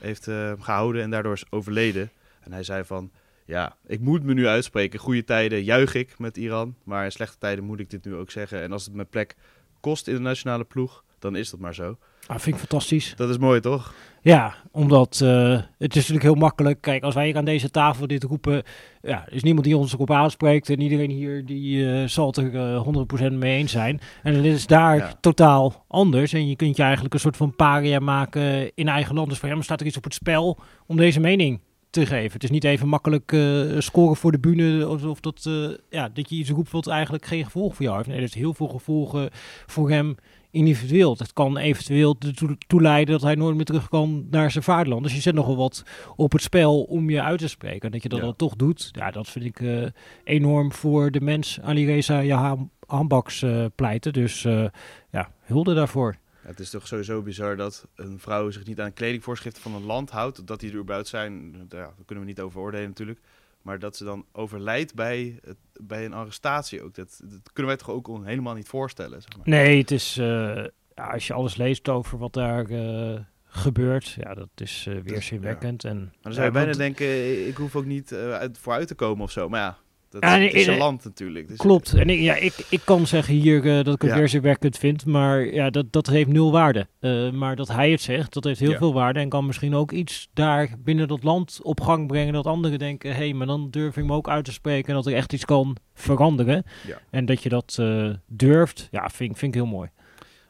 heeft 0.00 0.24
gehouden 0.58 1.02
en 1.02 1.10
daardoor 1.10 1.32
is 1.32 1.50
overleden. 1.50 2.10
En 2.44 2.52
hij 2.52 2.62
zei 2.62 2.84
van, 2.84 3.10
ja, 3.44 3.76
ik 3.86 4.00
moet 4.00 4.22
me 4.22 4.34
nu 4.34 4.46
uitspreken. 4.46 4.98
Goede 4.98 5.24
tijden 5.24 5.64
juich 5.64 5.94
ik 5.94 6.18
met 6.18 6.36
Iran, 6.36 6.74
maar 6.84 7.04
in 7.04 7.12
slechte 7.12 7.38
tijden 7.38 7.64
moet 7.64 7.80
ik 7.80 7.90
dit 7.90 8.04
nu 8.04 8.14
ook 8.14 8.30
zeggen. 8.30 8.62
En 8.62 8.72
als 8.72 8.84
het 8.84 8.94
mijn 8.94 9.08
plek 9.08 9.36
kost 9.80 10.08
in 10.08 10.14
de 10.14 10.20
nationale 10.20 10.64
ploeg, 10.64 11.04
dan 11.18 11.36
is 11.36 11.50
dat 11.50 11.60
maar 11.60 11.74
zo. 11.74 11.96
Ah, 12.26 12.38
vind 12.38 12.54
ik 12.54 12.60
fantastisch. 12.60 13.14
Dat 13.16 13.28
is 13.28 13.38
mooi, 13.38 13.60
toch? 13.60 13.94
Ja, 14.20 14.54
omdat 14.70 15.20
uh, 15.22 15.60
het 15.78 15.90
is 15.90 15.94
natuurlijk 15.94 16.22
heel 16.22 16.34
makkelijk. 16.34 16.80
Kijk, 16.80 17.02
als 17.02 17.14
wij 17.14 17.26
hier 17.26 17.36
aan 17.36 17.44
deze 17.44 17.70
tafel 17.70 18.06
dit 18.06 18.22
roepen, 18.22 18.62
ja, 19.02 19.28
is 19.28 19.42
niemand 19.42 19.64
die 19.64 19.76
ons 19.76 19.92
erop 19.92 20.10
aanspreekt. 20.10 20.70
En 20.70 20.80
iedereen 20.80 21.10
hier 21.10 21.44
die 21.44 21.76
uh, 21.76 22.06
zal 22.06 22.26
het 22.26 22.36
er 22.36 22.54
uh, 22.54 23.30
100% 23.30 23.32
mee 23.32 23.56
eens 23.56 23.72
zijn. 23.72 24.00
En 24.22 24.34
dan 24.34 24.44
is 24.44 24.60
het 24.60 24.68
daar 24.68 24.96
ja. 24.96 25.12
totaal 25.20 25.84
anders. 25.88 26.32
En 26.32 26.48
je 26.48 26.56
kunt 26.56 26.76
je 26.76 26.82
eigenlijk 26.82 27.14
een 27.14 27.20
soort 27.20 27.36
van 27.36 27.56
paria 27.56 27.98
maken 27.98 28.74
in 28.74 28.88
eigen 28.88 29.14
land. 29.14 29.28
Dus 29.28 29.38
voor 29.38 29.48
hem 29.48 29.62
staat 29.62 29.80
er 29.80 29.86
iets 29.86 29.96
op 29.96 30.04
het 30.04 30.14
spel 30.14 30.58
om 30.86 30.96
deze 30.96 31.20
mening 31.20 31.60
te 31.92 32.06
geven. 32.06 32.32
Het 32.32 32.44
is 32.44 32.50
niet 32.50 32.64
even 32.64 32.88
makkelijk 32.88 33.32
uh, 33.32 33.80
scoren 33.80 34.16
voor 34.16 34.32
de 34.32 34.38
bühne 34.38 34.88
of, 34.88 35.20
dat, 35.20 35.44
uh, 35.48 35.70
ja, 35.90 36.08
dat 36.08 36.30
je 36.30 36.36
iets 36.36 36.50
roept 36.50 36.70
wat 36.70 36.86
eigenlijk 36.86 37.24
geen 37.24 37.44
gevolg 37.44 37.74
voor 37.74 37.84
jou 37.84 37.96
heeft. 37.96 38.08
Nee, 38.08 38.16
er 38.18 38.22
is 38.22 38.34
heel 38.34 38.54
veel 38.54 38.68
gevolgen 38.68 39.30
voor 39.66 39.90
hem 39.90 40.16
individueel. 40.50 41.16
Dat 41.16 41.32
kan 41.32 41.56
eventueel 41.56 42.16
ertoe 42.48 42.80
leiden 42.82 43.12
dat 43.14 43.22
hij 43.22 43.34
nooit 43.34 43.56
meer 43.56 43.64
terug 43.64 43.88
kan 43.88 44.26
naar 44.30 44.50
zijn 44.50 44.64
vaderland. 44.64 45.02
Dus 45.02 45.14
je 45.14 45.20
zet 45.20 45.34
nogal 45.34 45.56
wat 45.56 45.84
op 46.16 46.32
het 46.32 46.42
spel 46.42 46.82
om 46.82 47.10
je 47.10 47.22
uit 47.22 47.38
te 47.38 47.48
spreken. 47.48 47.80
En 47.80 47.90
dat 47.90 48.02
je 48.02 48.08
dat 48.08 48.18
Ja. 48.18 48.24
dan 48.24 48.36
toch 48.36 48.56
doet, 48.56 48.88
ja, 48.92 49.10
dat 49.10 49.28
vind 49.28 49.44
ik 49.44 49.60
eh, 49.60 49.82
enorm 50.24 50.72
voor 50.72 51.10
de 51.10 51.20
mens 51.20 51.60
Alireza 51.60 52.22
Jahan 52.22 52.70
Hambaks 52.86 53.42
eh, 53.42 53.64
pleiten. 53.74 54.12
Dus 54.12 54.44
eh, 54.44 54.64
ja, 55.10 55.30
hulde 55.42 55.74
daarvoor. 55.74 56.16
Ja, 56.42 56.48
het 56.48 56.60
is 56.60 56.70
toch 56.70 56.86
sowieso 56.86 57.22
bizar 57.22 57.56
dat 57.56 57.86
een 57.94 58.18
vrouw 58.18 58.50
zich 58.50 58.64
niet 58.66 58.80
aan 58.80 58.92
kledingvoorschriften 58.92 59.62
van 59.62 59.74
een 59.74 59.84
land 59.84 60.10
houdt. 60.10 60.46
Dat 60.46 60.60
die 60.60 60.70
er 60.72 60.78
überhaupt 60.78 61.08
zijn, 61.08 61.52
ja, 61.52 61.64
daar 61.68 61.90
kunnen 62.06 62.24
we 62.24 62.30
niet 62.30 62.40
over 62.40 62.60
oordelen 62.60 62.88
natuurlijk. 62.88 63.20
Maar 63.62 63.78
dat 63.78 63.96
ze 63.96 64.04
dan 64.04 64.24
overlijdt 64.32 64.94
bij, 64.94 65.38
het, 65.44 65.56
bij 65.80 66.04
een 66.04 66.12
arrestatie 66.12 66.82
ook. 66.82 66.94
Dat, 66.94 67.20
dat 67.24 67.52
kunnen 67.52 67.72
wij 67.76 67.76
toch 67.86 67.90
ook 67.90 68.08
on- 68.08 68.24
helemaal 68.26 68.54
niet 68.54 68.68
voorstellen. 68.68 69.22
Zeg 69.22 69.36
maar. 69.36 69.48
Nee, 69.48 69.78
het 69.78 69.90
is, 69.90 70.18
eh, 70.18 70.64
als 70.94 71.26
je 71.26 71.32
alles 71.32 71.56
leest 71.56 71.88
over 71.88 72.18
wat 72.18 72.32
daar 72.32 72.64
eh, 72.70 73.20
gebeurt, 73.44 74.08
ja, 74.08 74.34
dat 74.34 74.48
is 74.54 74.86
eh, 74.88 74.96
weerzinwekkend. 75.02 75.84
En, 75.84 75.96
Maar 75.98 76.08
dan 76.22 76.32
zou 76.32 76.46
je 76.46 76.52
bijna 76.52 76.72
denken, 76.72 77.46
ik 77.48 77.56
hoef 77.56 77.76
ook 77.76 77.84
niet 77.84 78.12
uit, 78.12 78.58
vooruit 78.58 78.88
te 78.88 78.94
komen 78.94 79.24
of 79.24 79.30
zo. 79.30 79.48
Maar 79.48 79.60
ja, 79.60 79.78
dat 80.12 80.22
Ja, 80.22 80.36
is 80.36 80.66
een 80.66 80.70
nee, 80.70 80.78
land 80.78 81.04
natuurlijk. 81.04 81.48
Dus, 81.48 81.56
Klopt. 81.56 81.94
En 81.94 82.10
ik, 82.10 82.20
ja, 82.20 82.34
ik, 82.34 82.66
ik 82.68 82.80
kan 82.84 83.06
zeggen 83.06 83.34
hier 83.34 83.66
eh, 83.78 83.84
dat 83.84 83.94
ik 83.94 84.02
het 84.02 84.10
Ja. 84.10 84.16
weerzinwekkend 84.16 84.78
vind, 84.78 85.06
maar 85.06 85.54
ja, 85.54 85.70
dat, 85.70 85.92
dat 85.92 86.06
heeft 86.06 86.28
nul 86.28 86.52
waarde. 86.52 86.86
Eh, 87.00 87.30
maar 87.30 87.56
dat 87.56 87.68
hij 87.68 87.90
het 87.90 88.00
zegt, 88.00 88.32
dat 88.32 88.44
heeft 88.44 88.60
heel 88.60 88.70
Ja. 88.70 88.78
veel 88.78 88.92
waarde 88.92 89.20
en 89.20 89.28
kan 89.28 89.46
misschien 89.46 89.74
ook 89.74 89.92
iets 89.92 90.28
daar 90.32 90.70
binnen 90.78 91.08
dat 91.08 91.22
land 91.22 91.60
op 91.62 91.80
gang 91.80 92.06
brengen 92.06 92.32
dat 92.32 92.46
anderen 92.46 92.78
denken, 92.78 93.10
hé, 93.10 93.16
hey, 93.16 93.32
maar 93.32 93.46
dan 93.46 93.70
durf 93.70 93.96
ik 93.96 94.04
me 94.04 94.12
ook 94.14 94.28
uit 94.28 94.44
te 94.44 94.52
spreken 94.52 94.88
en 94.88 94.94
dat 94.94 95.06
er 95.06 95.14
echt 95.14 95.32
iets 95.32 95.44
kan 95.44 95.76
veranderen. 95.94 96.64
Ja. 96.86 96.98
En 97.10 97.24
dat 97.26 97.42
je 97.42 97.48
dat 97.48 97.76
eh, 97.80 98.10
durft, 98.26 98.88
ja, 98.90 99.08
vind, 99.08 99.38
vind 99.38 99.54
ik 99.54 99.60
heel 99.62 99.70
mooi. 99.70 99.90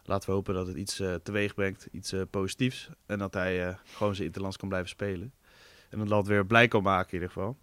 Laten 0.05 0.29
we 0.29 0.35
hopen 0.35 0.55
dat 0.55 0.67
het 0.67 0.77
iets 0.77 1.01
eh, 1.01 1.15
teweeg 1.15 1.55
brengt, 1.55 1.89
iets 1.93 2.13
eh, 2.13 2.21
positiefs. 2.31 2.89
En 3.07 3.19
dat 3.19 3.35
hij 3.35 3.67
eh, 3.69 3.75
gewoon 3.85 4.15
zijn 4.15 4.27
interlands 4.27 4.57
kan 4.57 4.69
blijven 4.69 4.89
spelen. 4.91 5.33
En 5.91 5.99
het 5.99 6.09
land 6.09 6.27
weer 6.27 6.47
blij 6.47 6.69
kan 6.69 6.83
maken 6.83 7.09
in 7.09 7.15
ieder 7.15 7.29
geval. 7.29 7.57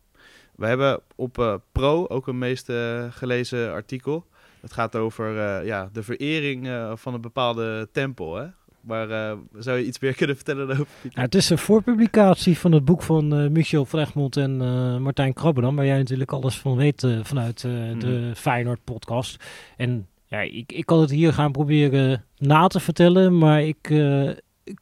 We 0.59 0.65
hebben 0.65 0.99
op 1.15 1.37
eh, 1.37 1.53
Pro 1.71 2.05
ook 2.07 2.27
een 2.27 2.37
meest 2.37 2.69
eh, 2.69 3.05
gelezen 3.09 3.71
artikel. 3.71 4.25
Het 4.61 4.73
gaat 4.73 4.95
over 4.95 5.37
eh, 5.39 5.65
ja, 5.65 5.89
de 5.93 6.03
verering 6.03 6.67
van 6.93 7.13
een 7.13 7.21
bepaalde 7.21 7.89
tempel. 7.91 8.35
Hè? 8.35 8.45
Maar 8.81 9.37
zou 9.57 9.77
je 9.77 9.85
iets 9.85 9.99
meer 9.99 10.15
kunnen 10.21 10.35
vertellen 10.35 10.69
over? 10.69 10.87
Ja, 11.09 11.21
het 11.21 11.35
is 11.35 11.49
een 11.49 11.57
voorpublicatie 11.57 12.57
van 12.57 12.71
het 12.71 12.85
boek 12.85 13.03
van 13.03 13.51
Michel 13.51 13.85
van 13.85 13.99
Egmond 13.99 14.37
en 14.37 14.57
Martijn 15.01 15.33
Krabbenam, 15.33 15.75
waar 15.75 15.85
jij 15.85 15.97
natuurlijk 15.97 16.31
alles 16.31 16.57
van 16.57 16.75
weet 16.75 17.07
vanuit 17.21 17.63
eh, 17.63 17.71
de 17.99 18.31
Feyenoord 18.35 18.83
podcast. 18.83 19.43
En 19.77 20.07
ja, 20.27 20.39
ik, 20.39 20.71
ik 20.71 20.85
kan 20.85 21.01
het 21.01 21.09
hier 21.09 21.33
gaan 21.33 21.51
proberen 21.51 22.25
na 22.37 22.67
te 22.67 22.79
vertellen, 22.79 23.37
maar 23.37 23.63
ik 23.63 23.89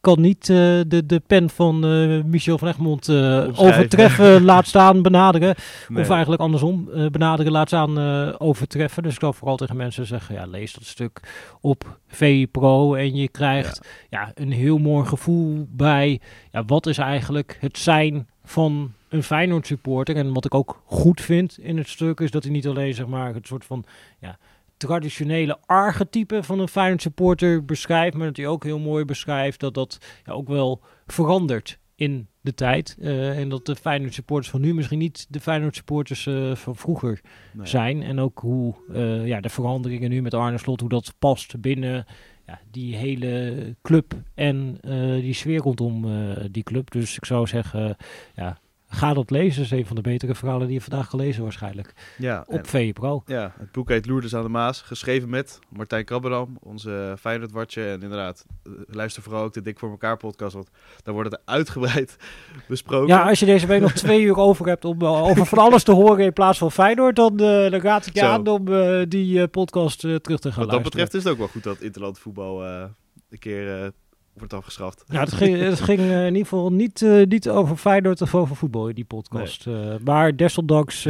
kan 0.01 0.21
niet 0.21 0.49
eh, 0.49 0.55
de, 0.87 1.03
de 1.05 1.21
pen 1.27 1.49
van 1.49 1.85
eh, 1.85 2.23
Michel 2.23 2.57
van 2.57 2.67
Egmond 2.67 3.07
eh, 3.07 3.47
overtreffen, 3.55 4.43
laat 4.51 4.67
staan 4.67 5.01
benaderen. 5.01 5.55
Nee. 5.87 6.03
Of 6.03 6.09
eigenlijk 6.09 6.41
andersom, 6.41 6.89
benaderen, 7.11 7.51
laat 7.51 7.67
staan 7.67 7.97
overtreffen. 8.39 9.03
Dus 9.03 9.13
ik 9.13 9.19
zal 9.19 9.33
vooral 9.33 9.57
tegen 9.57 9.75
mensen 9.75 10.05
zeggen, 10.05 10.35
ja, 10.35 10.45
lees 10.45 10.73
dat 10.73 10.83
stuk 10.83 11.19
op 11.61 11.99
VI 12.07 12.47
Pro 12.47 12.95
en 12.95 13.15
je 13.15 13.27
krijgt 13.27 13.87
ja. 14.09 14.31
een 14.33 14.51
heel 14.51 14.77
mooi 14.77 15.05
gevoel 15.05 15.67
bij, 15.69 16.19
ja, 16.51 16.65
wat 16.65 16.85
is 16.85 16.97
eigenlijk 16.97 17.57
het 17.59 17.77
zijn 17.77 18.27
van 18.43 18.91
een 19.09 19.23
Feyenoord 19.23 19.67
supporter. 19.67 20.15
En 20.15 20.33
wat 20.33 20.45
ik 20.45 20.53
ook 20.53 20.81
goed 20.85 21.21
vind 21.21 21.57
in 21.57 21.77
het 21.77 21.87
stuk 21.87 22.19
is 22.19 22.31
dat 22.31 22.43
hij 22.43 22.51
niet 22.51 22.67
alleen 22.67 22.93
zeg 22.93 23.07
maar 23.07 23.33
het 23.33 23.47
soort 23.47 23.65
van 23.65 23.83
ja, 24.19 24.37
traditionele 24.77 25.57
archetype 25.65 26.43
van 26.43 26.59
een 26.59 26.67
Feyenoord 26.67 27.01
supporter 27.01 27.65
beschrijft, 27.65 28.15
maar 28.17 28.27
dat 28.27 28.37
hij 28.37 28.47
ook 28.47 28.63
heel 28.63 28.79
mooi 28.79 29.05
beschrijft 29.05 29.59
dat 29.59 29.73
dat 29.73 29.97
ja, 30.25 30.31
ook 30.31 30.47
wel 30.47 30.81
verandert 31.05 31.79
in 31.95 32.27
de 32.41 32.53
tijd. 32.53 32.97
Eh, 33.01 33.39
en 33.39 33.49
dat 33.49 33.65
de 33.65 33.75
Feyenoord 33.75 34.13
supporters 34.13 34.49
van 34.49 34.61
nu 34.61 34.73
misschien 34.73 34.99
niet 34.99 35.25
de 35.29 35.39
Feyenoord 35.39 35.75
supporters 35.75 36.25
eh, 36.25 36.55
van 36.55 36.75
vroeger 36.75 37.21
Nee. 37.53 37.67
zijn. 37.67 38.03
En 38.03 38.19
ook 38.19 38.39
hoe 38.39 38.75
eh, 38.93 39.27
ja, 39.27 39.41
de 39.41 39.49
veranderingen 39.49 40.09
nu 40.09 40.21
met 40.21 40.33
Arne 40.33 40.57
Slot, 40.57 40.79
hoe 40.79 40.89
dat 40.89 41.13
past 41.19 41.61
binnen 41.61 42.05
ja, 42.45 42.59
die 42.71 42.95
hele 42.95 43.75
club 43.81 44.13
en 44.33 44.79
die 45.21 45.33
sfeer 45.33 45.59
rondom 45.59 46.05
die 46.51 46.63
club. 46.63 46.91
Dus 46.91 47.15
ik 47.15 47.25
zou 47.25 47.47
zeggen, 47.47 47.95
ja, 48.35 48.57
ga 48.97 49.13
dat 49.13 49.29
lezen. 49.29 49.55
Dat 49.63 49.71
is 49.71 49.79
een 49.79 49.85
van 49.85 49.95
de 49.95 50.01
betere 50.01 50.35
verhalen 50.35 50.67
die 50.67 50.75
je 50.75 50.81
vandaag 50.81 51.09
gelezen 51.09 51.43
waarschijnlijk. 51.43 51.93
Ja, 52.17 52.43
Op 52.47 52.67
Pro. 52.93 53.23
Ja, 53.25 53.53
het 53.59 53.71
boek 53.71 53.89
heet 53.89 54.05
Loerders 54.05 54.35
aan 54.35 54.43
de 54.43 54.49
Maas, 54.49 54.81
geschreven 54.81 55.29
met 55.29 55.59
Martijn 55.69 56.05
Krabberdam, 56.05 56.57
onze 56.59 57.15
Feyenoord-watcher. 57.19 57.87
En 57.91 58.01
inderdaad, 58.01 58.45
eh, 58.63 58.71
luister 58.87 59.23
vooral 59.23 59.43
ook 59.43 59.53
de 59.53 59.61
Dik 59.61 59.79
voor 59.79 59.89
elkaar 59.89 60.17
podcast, 60.17 60.53
want 60.53 60.69
daar 61.03 61.13
wordt 61.13 61.31
het 61.31 61.41
uitgebreid 61.45 62.15
besproken. 62.67 63.07
Ja, 63.07 63.29
als 63.29 63.39
je 63.39 63.45
deze 63.45 63.67
week 63.67 63.81
nog 63.81 63.91
twee 64.05 64.21
uur 64.21 64.37
over 64.37 64.67
hebt 64.67 64.85
om 64.85 65.01
eh, 65.01 65.23
over 65.23 65.45
van 65.45 65.57
alles 65.57 65.83
te 65.83 65.91
horen 65.91 66.25
in 66.25 66.33
plaats 66.33 66.57
van 66.57 66.71
Feyenoord, 66.71 67.15
dan, 67.15 67.31
eh, 67.31 67.71
dan 67.71 67.79
raad 67.81 68.05
ik 68.05 68.13
je 68.13 68.19
Zo. 68.19 68.25
aan 68.25 68.47
om 68.47 68.65
die 69.09 69.47
podcast 69.47 69.99
terug 69.99 70.21
te 70.21 70.31
gaan 70.31 70.41
Wat 70.41 70.45
dat 70.55 70.55
luisteren. 70.57 70.83
betreft 70.83 71.13
is 71.13 71.23
het 71.23 71.31
ook 71.31 71.37
wel 71.37 71.47
goed 71.47 71.63
dat 71.63 71.81
interland 71.81 72.19
voetbal 72.19 72.63
een 72.65 73.39
keer 73.39 73.91
wordt 74.37 74.53
afgeschaft. 74.53 75.03
Ja, 75.07 75.19
het 75.19 75.33
ging, 75.33 75.59
het 75.59 75.81
ging 75.81 75.99
eh, 75.99 76.19
in 76.21 76.25
ieder 76.27 76.41
geval 76.47 76.71
niet, 76.71 77.01
eh, 77.01 77.25
niet 77.25 77.49
over 77.49 77.75
Feyenoord 77.77 78.21
of 78.21 78.35
over 78.35 78.55
voetbal 78.55 78.87
in 78.89 78.95
die 78.95 79.05
podcast. 79.05 79.67
Eh, 79.67 79.95
maar 80.03 80.35
desondanks 80.35 81.03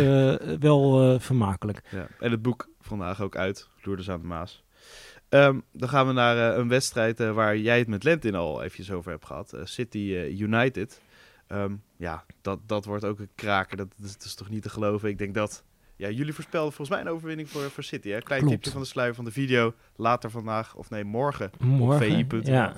wel 0.59 1.19
vermakelijk. 1.19 1.81
Ja. 1.91 2.07
En 2.19 2.31
het 2.31 2.41
boek 2.41 2.69
vandaag 2.81 3.21
ook 3.21 3.35
uit, 3.35 3.67
aan 3.85 4.19
de 4.21 4.27
Maas. 4.27 4.63
Ehm, 5.29 5.59
dan 5.71 5.89
gaan 5.89 6.07
we 6.07 6.13
naar 6.13 6.57
een 6.57 6.67
wedstrijd 6.67 7.19
waar 7.19 7.57
jij 7.57 7.77
het 7.79 7.87
met 7.87 8.03
Lentin 8.03 8.35
al 8.35 8.61
eventjes 8.63 8.91
over 8.91 9.11
hebt 9.11 9.25
gehad. 9.25 9.53
eh, 9.53 9.61
City 9.63 9.97
United. 10.37 11.01
Ehm, 11.47 11.73
ja, 11.97 12.25
dat, 12.41 12.59
dat 12.65 12.85
wordt 12.85 13.05
ook 13.05 13.19
een 13.19 13.29
kraker. 13.35 13.77
Dat, 13.77 13.87
dat 13.97 14.23
is 14.25 14.35
toch 14.35 14.49
niet 14.49 14.61
te 14.63 14.69
geloven. 14.69 15.09
Ik 15.09 15.17
denk 15.17 15.33
dat... 15.33 15.63
Ja, 15.95 16.09
jullie 16.09 16.33
voorspelden 16.33 16.73
volgens 16.73 16.97
mij 16.97 17.05
een 17.07 17.13
overwinning 17.15 17.49
voor, 17.49 17.61
voor 17.61 17.83
City. 17.83 18.09
Hè? 18.09 18.19
Klein 18.19 18.41
Klopt. 18.41 18.55
tipje 18.55 18.71
van 18.71 18.81
de 18.81 18.87
sluier 18.87 19.15
van 19.15 19.25
de 19.25 19.31
video. 19.31 19.73
Later 19.95 20.31
vandaag, 20.31 20.75
of 20.75 20.89
nee, 20.89 21.03
morgen. 21.03 21.51
Morgen. 21.59 22.27
VI.nl. 22.27 22.41
Ja. 22.43 22.73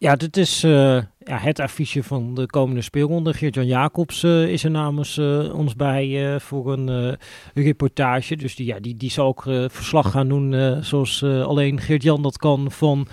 Ja, 0.00 0.16
dit 0.16 0.36
is 0.36 0.64
eh, 0.64 0.96
ja, 1.18 1.38
het 1.38 1.58
affiche 1.58 2.02
van 2.02 2.34
de 2.34 2.46
komende 2.46 2.82
speelronde. 2.82 3.34
Geert-Jan 3.34 3.66
Jacobs 3.66 4.22
eh, 4.22 4.48
is 4.48 4.64
er 4.64 4.70
namens 4.70 5.18
eh, 5.18 5.54
ons 5.54 5.76
bij 5.76 6.40
voor 6.40 6.72
een 6.72 7.18
reportage. 7.54 8.36
Dus 8.36 8.56
die, 8.56 8.66
ja, 8.66 8.80
die, 8.80 8.96
die 8.96 9.10
zal 9.10 9.26
ook 9.26 9.42
verslag 9.66 10.10
gaan 10.10 10.28
doen 10.28 10.78
zoals 10.84 11.22
alleen 11.22 11.80
Geert-Jan 11.80 12.22
dat 12.22 12.36
kan 12.38 12.70
van 12.70 13.08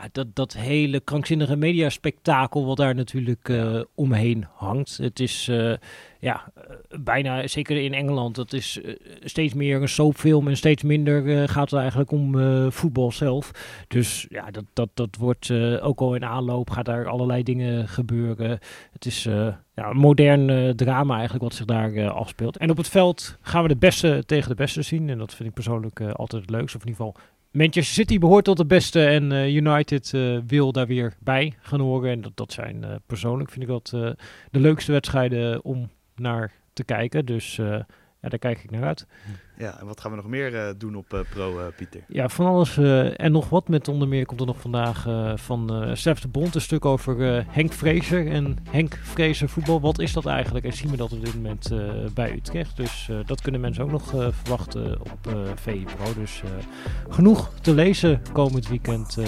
ja, 0.00 0.08
dat, 0.12 0.26
dat 0.34 0.52
hele 0.52 1.00
krankzinnige 1.00 1.56
mediaspectakel 1.56 2.66
wat 2.66 2.76
daar 2.76 2.94
natuurlijk 2.94 3.48
eh, 3.48 3.80
omheen 3.94 4.46
hangt. 4.54 4.96
Het 4.96 5.20
is 5.20 5.48
eh, 5.48 5.72
ja, 6.18 6.52
eh, 6.54 6.62
bijna, 7.00 7.46
zeker 7.46 7.76
in 7.76 7.94
Engeland, 7.94 8.34
dat 8.34 8.52
is 8.52 8.80
steeds 9.20 9.54
meer 9.54 9.82
een 9.82 9.88
soapfilm 9.88 10.48
en 10.48 10.56
steeds 10.56 10.82
minder 10.82 11.48
gaat 11.48 11.70
het 11.70 11.80
eigenlijk 11.80 12.10
om 12.10 12.36
voetbal 12.72 13.12
zelf. 13.12 13.50
Dus 13.88 14.26
ja, 14.28 14.50
dat, 14.50 14.64
dat, 14.72 14.88
dat 14.94 15.16
wordt 15.16 15.50
ook 15.80 16.00
al 16.00 16.14
in 16.14 16.24
aanloop, 16.24 16.70
gaat 16.70 16.84
daar 16.84 17.08
allerlei 17.08 17.42
dingen 17.42 17.88
gebeuren. 17.88 18.58
Het 18.92 19.06
is 19.06 19.22
ja, 19.74 19.90
een 19.90 19.96
modern 19.96 20.76
drama 20.76 21.14
eigenlijk 21.14 21.44
wat 21.44 21.54
zich 21.54 21.66
daar 21.66 22.10
afspeelt. 22.10 22.56
En 22.56 22.70
op 22.70 22.76
het 22.76 22.88
veld 22.88 23.38
gaan 23.40 23.62
we 23.62 23.68
de 23.68 23.76
beste 23.76 24.22
tegen 24.26 24.48
de 24.48 24.54
beste 24.54 24.82
zien. 24.82 25.08
En 25.08 25.18
dat 25.18 25.34
vind 25.34 25.48
ik 25.48 25.54
persoonlijk 25.54 26.00
altijd 26.00 26.42
het 26.42 26.50
leukste. 26.50 26.76
Of 26.76 26.82
in 26.82 26.88
ieder 26.88 27.04
geval, 27.04 27.22
Manchester 27.52 27.94
City 27.94 28.18
behoort 28.18 28.44
tot 28.44 28.56
de 28.56 28.66
beste 28.66 29.04
en 29.06 29.32
eh, 29.32 29.54
United 29.54 30.14
eh, 30.14 30.38
wil 30.46 30.72
daar 30.72 30.86
weer 30.86 31.14
bij 31.18 31.54
gaan 31.60 31.80
horen. 31.80 32.10
En 32.10 32.20
dat, 32.20 32.36
dat 32.36 32.52
zijn 32.52 32.84
eh, 32.84 32.94
persoonlijk, 33.06 33.50
vind 33.50 33.62
ik 33.62 33.68
dat 33.68 33.88
de 34.50 34.60
leukste 34.60 34.92
wedstrijden 34.92 35.64
om 35.64 35.90
naar 36.16 36.52
te 36.72 36.84
kijken. 36.84 37.26
Dus 37.26 37.60
ja, 38.22 38.28
daar 38.28 38.38
kijk 38.38 38.64
ik 38.64 38.70
naar 38.70 38.84
uit. 38.84 39.06
Ja, 39.56 39.80
en 39.80 39.86
wat 39.86 40.00
gaan 40.00 40.10
we 40.10 40.16
nog 40.16 40.26
meer 40.26 40.56
eh, 40.56 40.74
doen 40.78 40.96
op 40.96 41.12
eh, 41.12 41.20
Pro, 41.30 41.58
eh, 41.58 41.66
Pieter? 41.76 42.00
Ja, 42.08 42.28
van 42.28 42.46
alles 42.46 42.76
en 43.16 43.32
nog 43.32 43.48
wat. 43.48 43.68
Met 43.68 43.88
onder 43.88 44.08
meer 44.08 44.26
komt 44.26 44.40
er 44.40 44.46
nog 44.46 44.60
vandaag 44.60 45.06
van 45.40 45.90
Stef 45.96 46.20
de 46.20 46.28
Bond 46.28 46.54
een 46.54 46.60
stuk 46.60 46.84
over 46.84 47.44
Henk 47.48 47.72
Vrezer 47.72 48.30
en 48.30 48.58
Henk 48.70 48.98
Vrezer 49.02 49.48
voetbal. 49.48 49.80
Wat 49.80 49.98
is 49.98 50.12
dat 50.12 50.26
eigenlijk? 50.26 50.64
En 50.64 50.72
zien 50.72 50.90
we 50.90 50.96
dat 50.96 51.12
op 51.12 51.24
dit 51.24 51.34
moment 51.34 51.70
bij 52.14 52.32
Utrecht. 52.32 52.76
Dus 52.76 53.10
dat 53.26 53.40
kunnen 53.40 53.60
mensen 53.60 53.84
ook 53.84 53.90
nog 53.90 54.08
verwachten 54.08 55.00
op 55.00 55.50
VI 55.54 55.84
Pro. 55.96 56.14
Dus 56.14 56.42
genoeg 57.08 57.52
te 57.60 57.74
lezen 57.74 58.22
komend 58.32 58.68
weekend 58.68 59.18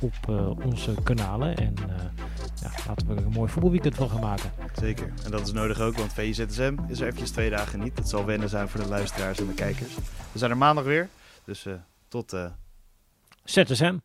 op 0.00 0.34
onze 0.64 0.94
kanalen. 1.02 1.56
En 1.56 1.74
ja, 2.62 2.70
laten 2.86 3.06
we 3.06 3.14
er 3.14 3.24
een 3.24 3.32
mooi 3.32 3.50
voetbalweekend 3.50 3.94
van 3.94 4.10
gaan 4.10 4.20
maken. 4.20 4.50
Zeker. 4.80 5.12
En 5.24 5.30
dat 5.30 5.40
is 5.40 5.52
nodig 5.52 5.80
ook, 5.80 5.96
want 5.96 6.12
VIZSM 6.12 6.74
is 6.88 7.00
er 7.00 7.06
eventjes 7.06 7.30
twee 7.30 7.50
dagen 7.50 7.80
niet. 7.80 7.98
Het 7.98 8.08
zal 8.08 8.24
wennen 8.24 8.43
zijn 8.48 8.68
voor 8.68 8.80
de 8.80 8.88
luisteraars 8.88 9.38
en 9.38 9.46
de 9.46 9.54
kijkers. 9.54 9.94
We 10.32 10.38
zijn 10.38 10.50
er 10.50 10.56
maandag 10.56 10.84
weer. 10.84 11.08
Dus 11.44 11.66
eh, 11.66 11.74
tot... 12.08 12.32
eh, 12.32 12.46
ZSM. 13.44 13.96